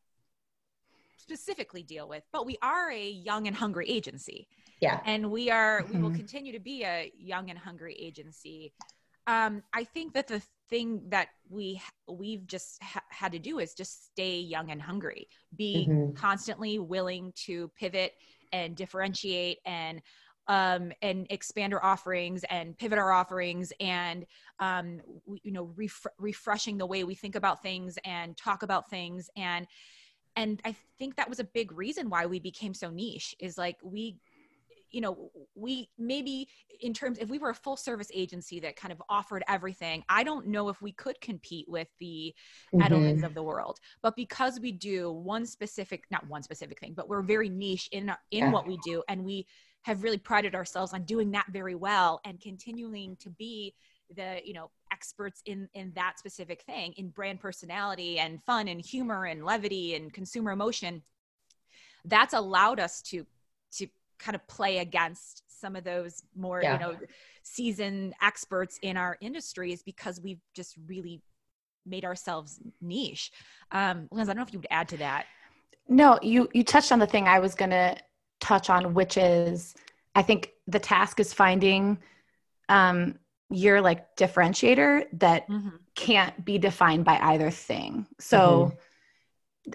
[1.17, 4.47] specifically deal with but we are a young and hungry agency
[4.85, 5.01] yeah.
[5.07, 5.95] And we are, mm-hmm.
[5.95, 6.19] we will mm-hmm.
[6.19, 8.75] continue to be a young and hungry agency.
[9.27, 13.73] Um, I think that the thing that we we've just ha- had to do is
[13.73, 16.13] just stay young and hungry, be mm-hmm.
[16.13, 18.13] constantly willing to pivot
[18.53, 20.03] and differentiate and
[20.49, 24.27] um, and expand our offerings and pivot our offerings and
[24.61, 28.89] um, we, you know ref- refreshing the way we think about things and talk about
[28.91, 29.67] things and
[30.37, 33.77] and I think that was a big reason why we became so niche is like
[33.83, 34.17] we
[34.95, 36.49] you know we maybe
[36.81, 40.23] in terms if we were a full service agency that kind of offered everything i
[40.23, 42.33] don't know if we could compete with the
[42.73, 42.81] mm-hmm.
[42.81, 47.09] edelmans of the world but because we do one specific not one specific thing but
[47.09, 48.51] we're very niche in in yeah.
[48.51, 49.45] what we do and we
[49.85, 53.75] have really prided ourselves on doing that very well and continuing to be
[54.17, 58.85] the you know experts in in that specific thing in brand personality and fun and
[58.85, 61.03] humor and levity and consumer emotion
[62.05, 63.27] that's allowed us to
[63.73, 63.87] to
[64.19, 66.75] kind of play against some of those more yeah.
[66.75, 66.97] you know
[67.43, 71.21] seasoned experts in our industries because we've just really
[71.87, 73.33] made ourselves niche
[73.73, 75.27] um Linz i don't know if you would add to that
[75.89, 77.97] no you you touched on the thing i was gonna
[78.45, 79.75] touch on which is
[80.15, 81.99] i think the task is finding
[82.69, 83.19] um
[83.51, 85.77] your like differentiator that mm-hmm.
[85.95, 88.77] can't be defined by either thing so mm-hmm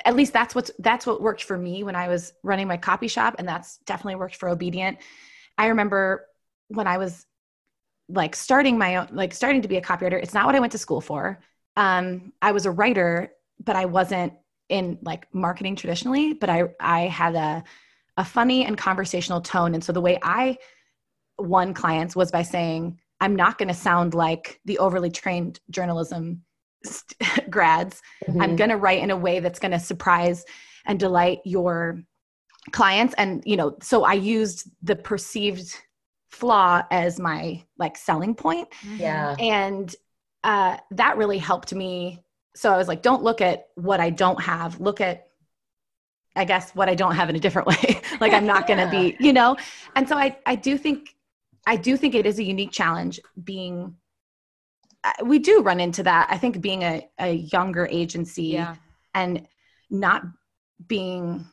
[0.05, 3.07] at least that's what's that's what worked for me when I was running my copy
[3.07, 4.99] shop, and that's definitely worked for Obedient.
[5.57, 6.26] I remember
[6.67, 7.26] when I was
[8.07, 10.22] like starting my own, like starting to be a copywriter.
[10.22, 11.39] It's not what I went to school for.
[11.76, 13.32] Um, I was a writer,
[13.63, 14.34] but I wasn't
[14.67, 16.34] in like marketing traditionally.
[16.34, 17.63] But I I had a
[18.20, 20.57] a funny and conversational tone, and so the way I
[21.39, 26.43] won clients was by saying, "I'm not going to sound like the overly trained journalism."
[27.49, 28.41] grads mm-hmm.
[28.41, 30.45] i'm going to write in a way that's going to surprise
[30.86, 32.01] and delight your
[32.72, 35.76] clients and you know so i used the perceived
[36.30, 38.97] flaw as my like selling point mm-hmm.
[38.97, 39.95] yeah and
[40.43, 42.24] uh that really helped me
[42.55, 45.28] so i was like don't look at what i don't have look at
[46.40, 48.90] i guess what i don't have in a different way like i'm not going to
[48.90, 49.56] be you know
[49.96, 51.16] and so i i do think
[51.68, 53.96] i do think it is a unique challenge being
[55.24, 56.28] we do run into that.
[56.30, 58.76] I think being a, a younger agency yeah.
[59.14, 59.48] and
[59.90, 60.24] not
[60.88, 61.46] being,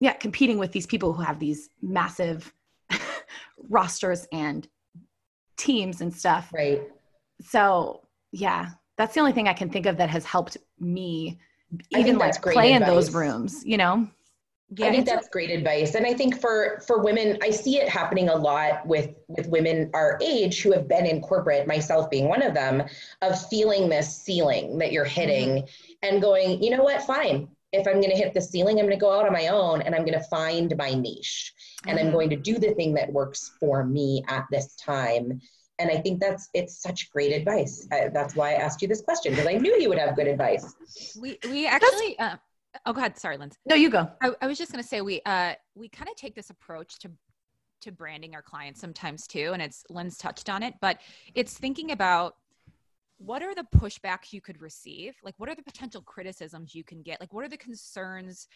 [0.00, 2.52] yeah, competing with these people who have these massive
[3.68, 4.68] rosters and
[5.56, 6.50] teams and stuff.
[6.52, 6.82] Right.
[7.40, 11.38] So, yeah, that's the only thing I can think of that has helped me
[11.90, 12.88] even like play advice.
[12.88, 14.08] in those rooms, you know?
[14.76, 15.96] Yeah, I think that's great advice.
[15.96, 19.90] And I think for for women, I see it happening a lot with with women
[19.94, 22.84] our age who have been in corporate, myself being one of them,
[23.20, 25.94] of feeling this ceiling that you're hitting mm-hmm.
[26.02, 27.48] and going, you know what, fine.
[27.72, 29.82] If I'm going to hit the ceiling, I'm going to go out on my own
[29.82, 31.52] and I'm going to find my niche
[31.86, 32.06] and mm-hmm.
[32.06, 35.40] I'm going to do the thing that works for me at this time.
[35.80, 37.88] And I think that's it's such great advice.
[37.90, 40.28] I, that's why I asked you this question because I knew you would have good
[40.28, 40.74] advice.
[41.18, 42.36] We we actually uh,
[42.86, 43.18] Oh, go ahead.
[43.18, 43.56] Sorry, Lyndsay.
[43.66, 44.10] No, you go.
[44.22, 46.98] I, I was just going to say we uh we kind of take this approach
[47.00, 47.10] to
[47.82, 50.98] to branding our clients sometimes too, and it's Linz touched on it, but
[51.34, 52.36] it's thinking about
[53.16, 55.14] what are the pushbacks you could receive?
[55.22, 57.20] Like, what are the potential criticisms you can get?
[57.20, 58.48] Like, what are the concerns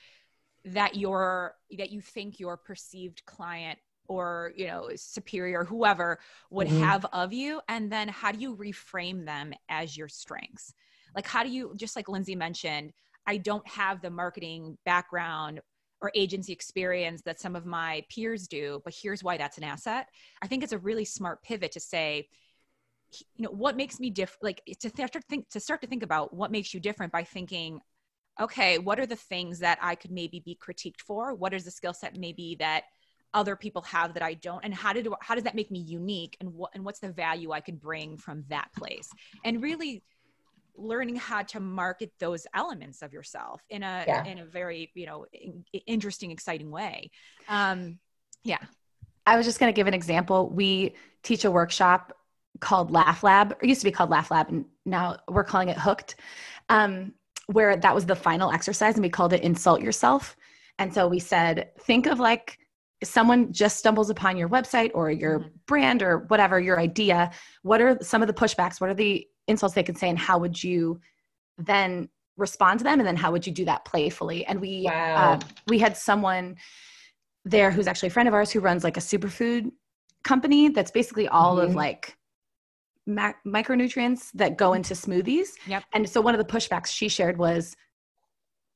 [0.64, 6.18] that your that you think your perceived client or you know superior whoever
[6.50, 6.82] would mm-hmm.
[6.82, 10.72] have of you and then how do you reframe them as your strengths
[11.14, 12.92] like how do you just like Lyndsay mentioned
[13.26, 15.60] i don't have the marketing background
[16.00, 20.08] or agency experience that some of my peers do but here's why that's an asset.
[20.42, 22.28] I think it's a really smart pivot to say
[23.10, 26.02] you know what makes me different like to start to think to start to think
[26.02, 27.80] about what makes you different by thinking
[28.40, 31.34] okay what are the things that i could maybe be critiqued for?
[31.34, 32.84] What is the skill set maybe that
[33.32, 34.64] other people have that i don't?
[34.64, 36.36] And how did how does that make me unique?
[36.40, 39.08] And what and what's the value i could bring from that place?
[39.44, 40.02] And really
[40.76, 44.24] learning how to market those elements of yourself in a yeah.
[44.24, 45.26] in a very you know
[45.86, 47.10] interesting exciting way
[47.48, 47.98] um
[48.42, 48.58] yeah
[49.26, 52.16] i was just going to give an example we teach a workshop
[52.60, 55.78] called laugh lab it used to be called laugh lab and now we're calling it
[55.78, 56.16] hooked
[56.68, 57.12] um
[57.46, 60.36] where that was the final exercise and we called it insult yourself.
[60.78, 62.58] And so we said, think of like
[63.02, 65.48] someone just stumbles upon your website or your mm-hmm.
[65.66, 67.30] brand or whatever, your idea.
[67.62, 68.80] What are some of the pushbacks?
[68.80, 70.08] What are the insults they could say?
[70.08, 71.00] And how would you
[71.58, 73.00] then respond to them?
[73.00, 74.44] And then how would you do that playfully?
[74.46, 75.34] And we, wow.
[75.34, 76.56] uh, we had someone
[77.44, 79.70] there who's actually a friend of ours who runs like a superfood
[80.24, 81.68] company that's basically all mm-hmm.
[81.68, 82.16] of like
[83.06, 85.48] micronutrients that go into smoothies.
[85.66, 85.84] Yep.
[85.92, 87.76] And so one of the pushbacks she shared was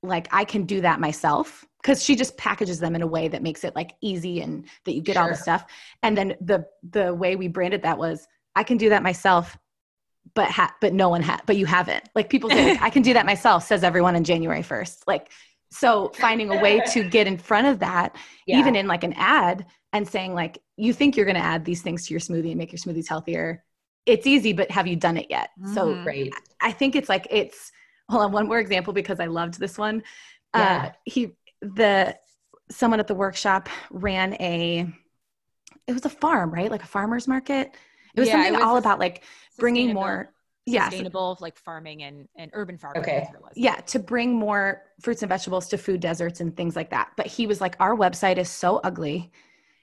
[0.03, 3.43] like I can do that myself because she just packages them in a way that
[3.43, 5.23] makes it like easy and that you get sure.
[5.23, 5.65] all the stuff.
[6.03, 9.57] And then the the way we branded that was I can do that myself
[10.35, 12.09] but ha- but no one had but you haven't.
[12.15, 15.03] Like people say I can do that myself says everyone in January 1st.
[15.07, 15.31] Like
[15.71, 18.17] so finding a way to get in front of that
[18.47, 18.59] yeah.
[18.59, 21.83] even in like an ad and saying like you think you're going to add these
[21.83, 23.63] things to your smoothie and make your smoothies healthier
[24.09, 25.51] it's easy, but have you done it yet?
[25.61, 25.75] Mm-hmm.
[25.75, 26.33] So right.
[26.61, 27.71] I think it's like it's
[28.09, 30.03] hold on one more example because I loved this one.
[30.55, 30.83] Uh, yeah.
[30.87, 32.17] Uh, he the
[32.71, 34.89] someone at the workshop ran a
[35.87, 36.71] it was a farm, right?
[36.71, 37.75] Like a farmer's market.
[38.15, 39.25] It was yeah, something it was all about like
[39.59, 40.33] bringing more
[40.67, 43.03] yeah, sustainable like farming and, and urban farming.
[43.03, 43.27] Okay.
[43.55, 47.13] Yeah, to bring more fruits and vegetables to food deserts and things like that.
[47.17, 49.31] But he was like, our website is so ugly,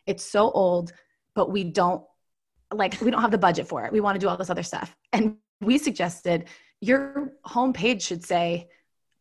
[0.06, 0.94] it's so old,
[1.34, 2.04] but we don't
[2.74, 3.92] like we don't have the budget for it.
[3.92, 4.96] We want to do all this other stuff.
[5.14, 6.46] And we suggested
[6.82, 8.70] your homepage should say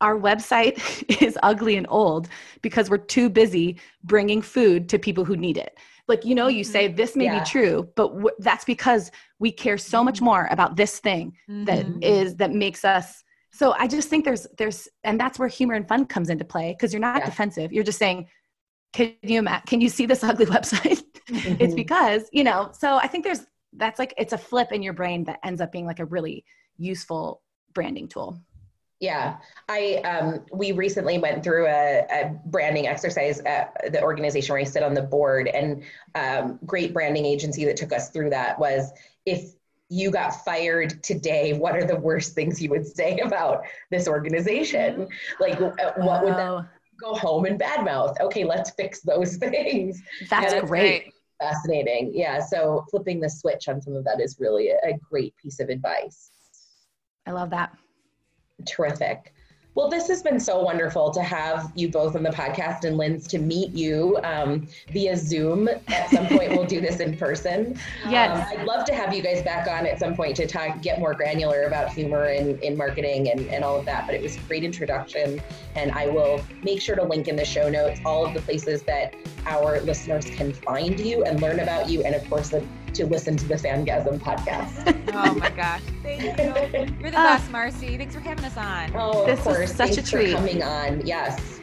[0.01, 0.81] our website
[1.23, 2.29] is ugly and old
[2.63, 5.79] because we're too busy bringing food to people who need it.
[6.07, 6.97] Like, you know, you say mm-hmm.
[6.97, 7.41] this may yeah.
[7.43, 10.27] be true, but w- that's because we care so much mm-hmm.
[10.27, 11.65] more about this thing mm-hmm.
[11.65, 13.23] that is, that makes us.
[13.53, 16.73] So I just think there's, there's, and that's where humor and fun comes into play
[16.73, 17.27] because you're not yeah.
[17.27, 17.73] defensive.
[17.73, 18.29] You're just saying,
[18.93, 21.03] can you, can you see this ugly website?
[21.29, 21.57] Mm-hmm.
[21.59, 24.93] it's because, you know, so I think there's, that's like, it's a flip in your
[24.93, 26.45] brain that ends up being like a really
[26.77, 27.43] useful
[27.73, 28.39] branding tool.
[29.05, 29.37] Yeah,
[29.69, 34.65] I um, we recently went through a, a, branding exercise at the organization where I
[34.65, 35.83] sit on the board, and
[36.15, 38.93] um, great branding agency that took us through that was
[39.27, 39.53] if
[39.91, 45.07] you got fired today, what are the worst things you would say about this organization?
[45.39, 46.67] Like, uh, what would that
[46.99, 48.19] go home and badmouth?
[48.23, 50.01] Okay, let's fix those things.
[50.31, 51.13] That's, that's great.
[51.39, 52.13] Fascinating.
[52.15, 52.41] Yeah.
[52.41, 56.31] So flipping the switch on some of that is really a great piece of advice.
[57.27, 57.77] I love that.
[58.67, 59.35] Terrific.
[59.75, 63.27] Well, this has been so wonderful to have you both on the podcast and Linz
[63.27, 65.69] to meet you um, via Zoom.
[65.89, 67.79] At some point, we'll do this in person.
[68.09, 68.53] Yes.
[68.53, 70.99] Um, I'd love to have you guys back on at some point to talk, get
[70.99, 74.07] more granular about humor in, in marketing and, and all of that.
[74.07, 75.41] But it was a great introduction.
[75.75, 78.83] And I will make sure to link in the show notes all of the places
[78.83, 79.15] that
[79.47, 82.05] our listeners can find you and learn about you.
[82.05, 85.11] And of course, the to listen to the Fangasm podcast.
[85.14, 85.82] oh my gosh.
[86.03, 86.95] Thank you.
[87.01, 87.97] You're the uh, best, Marcy.
[87.97, 88.92] Thanks for having us on.
[88.95, 89.70] Oh, this of course.
[89.70, 90.32] such Thanks a treat.
[90.32, 91.05] coming on.
[91.07, 91.61] Yes.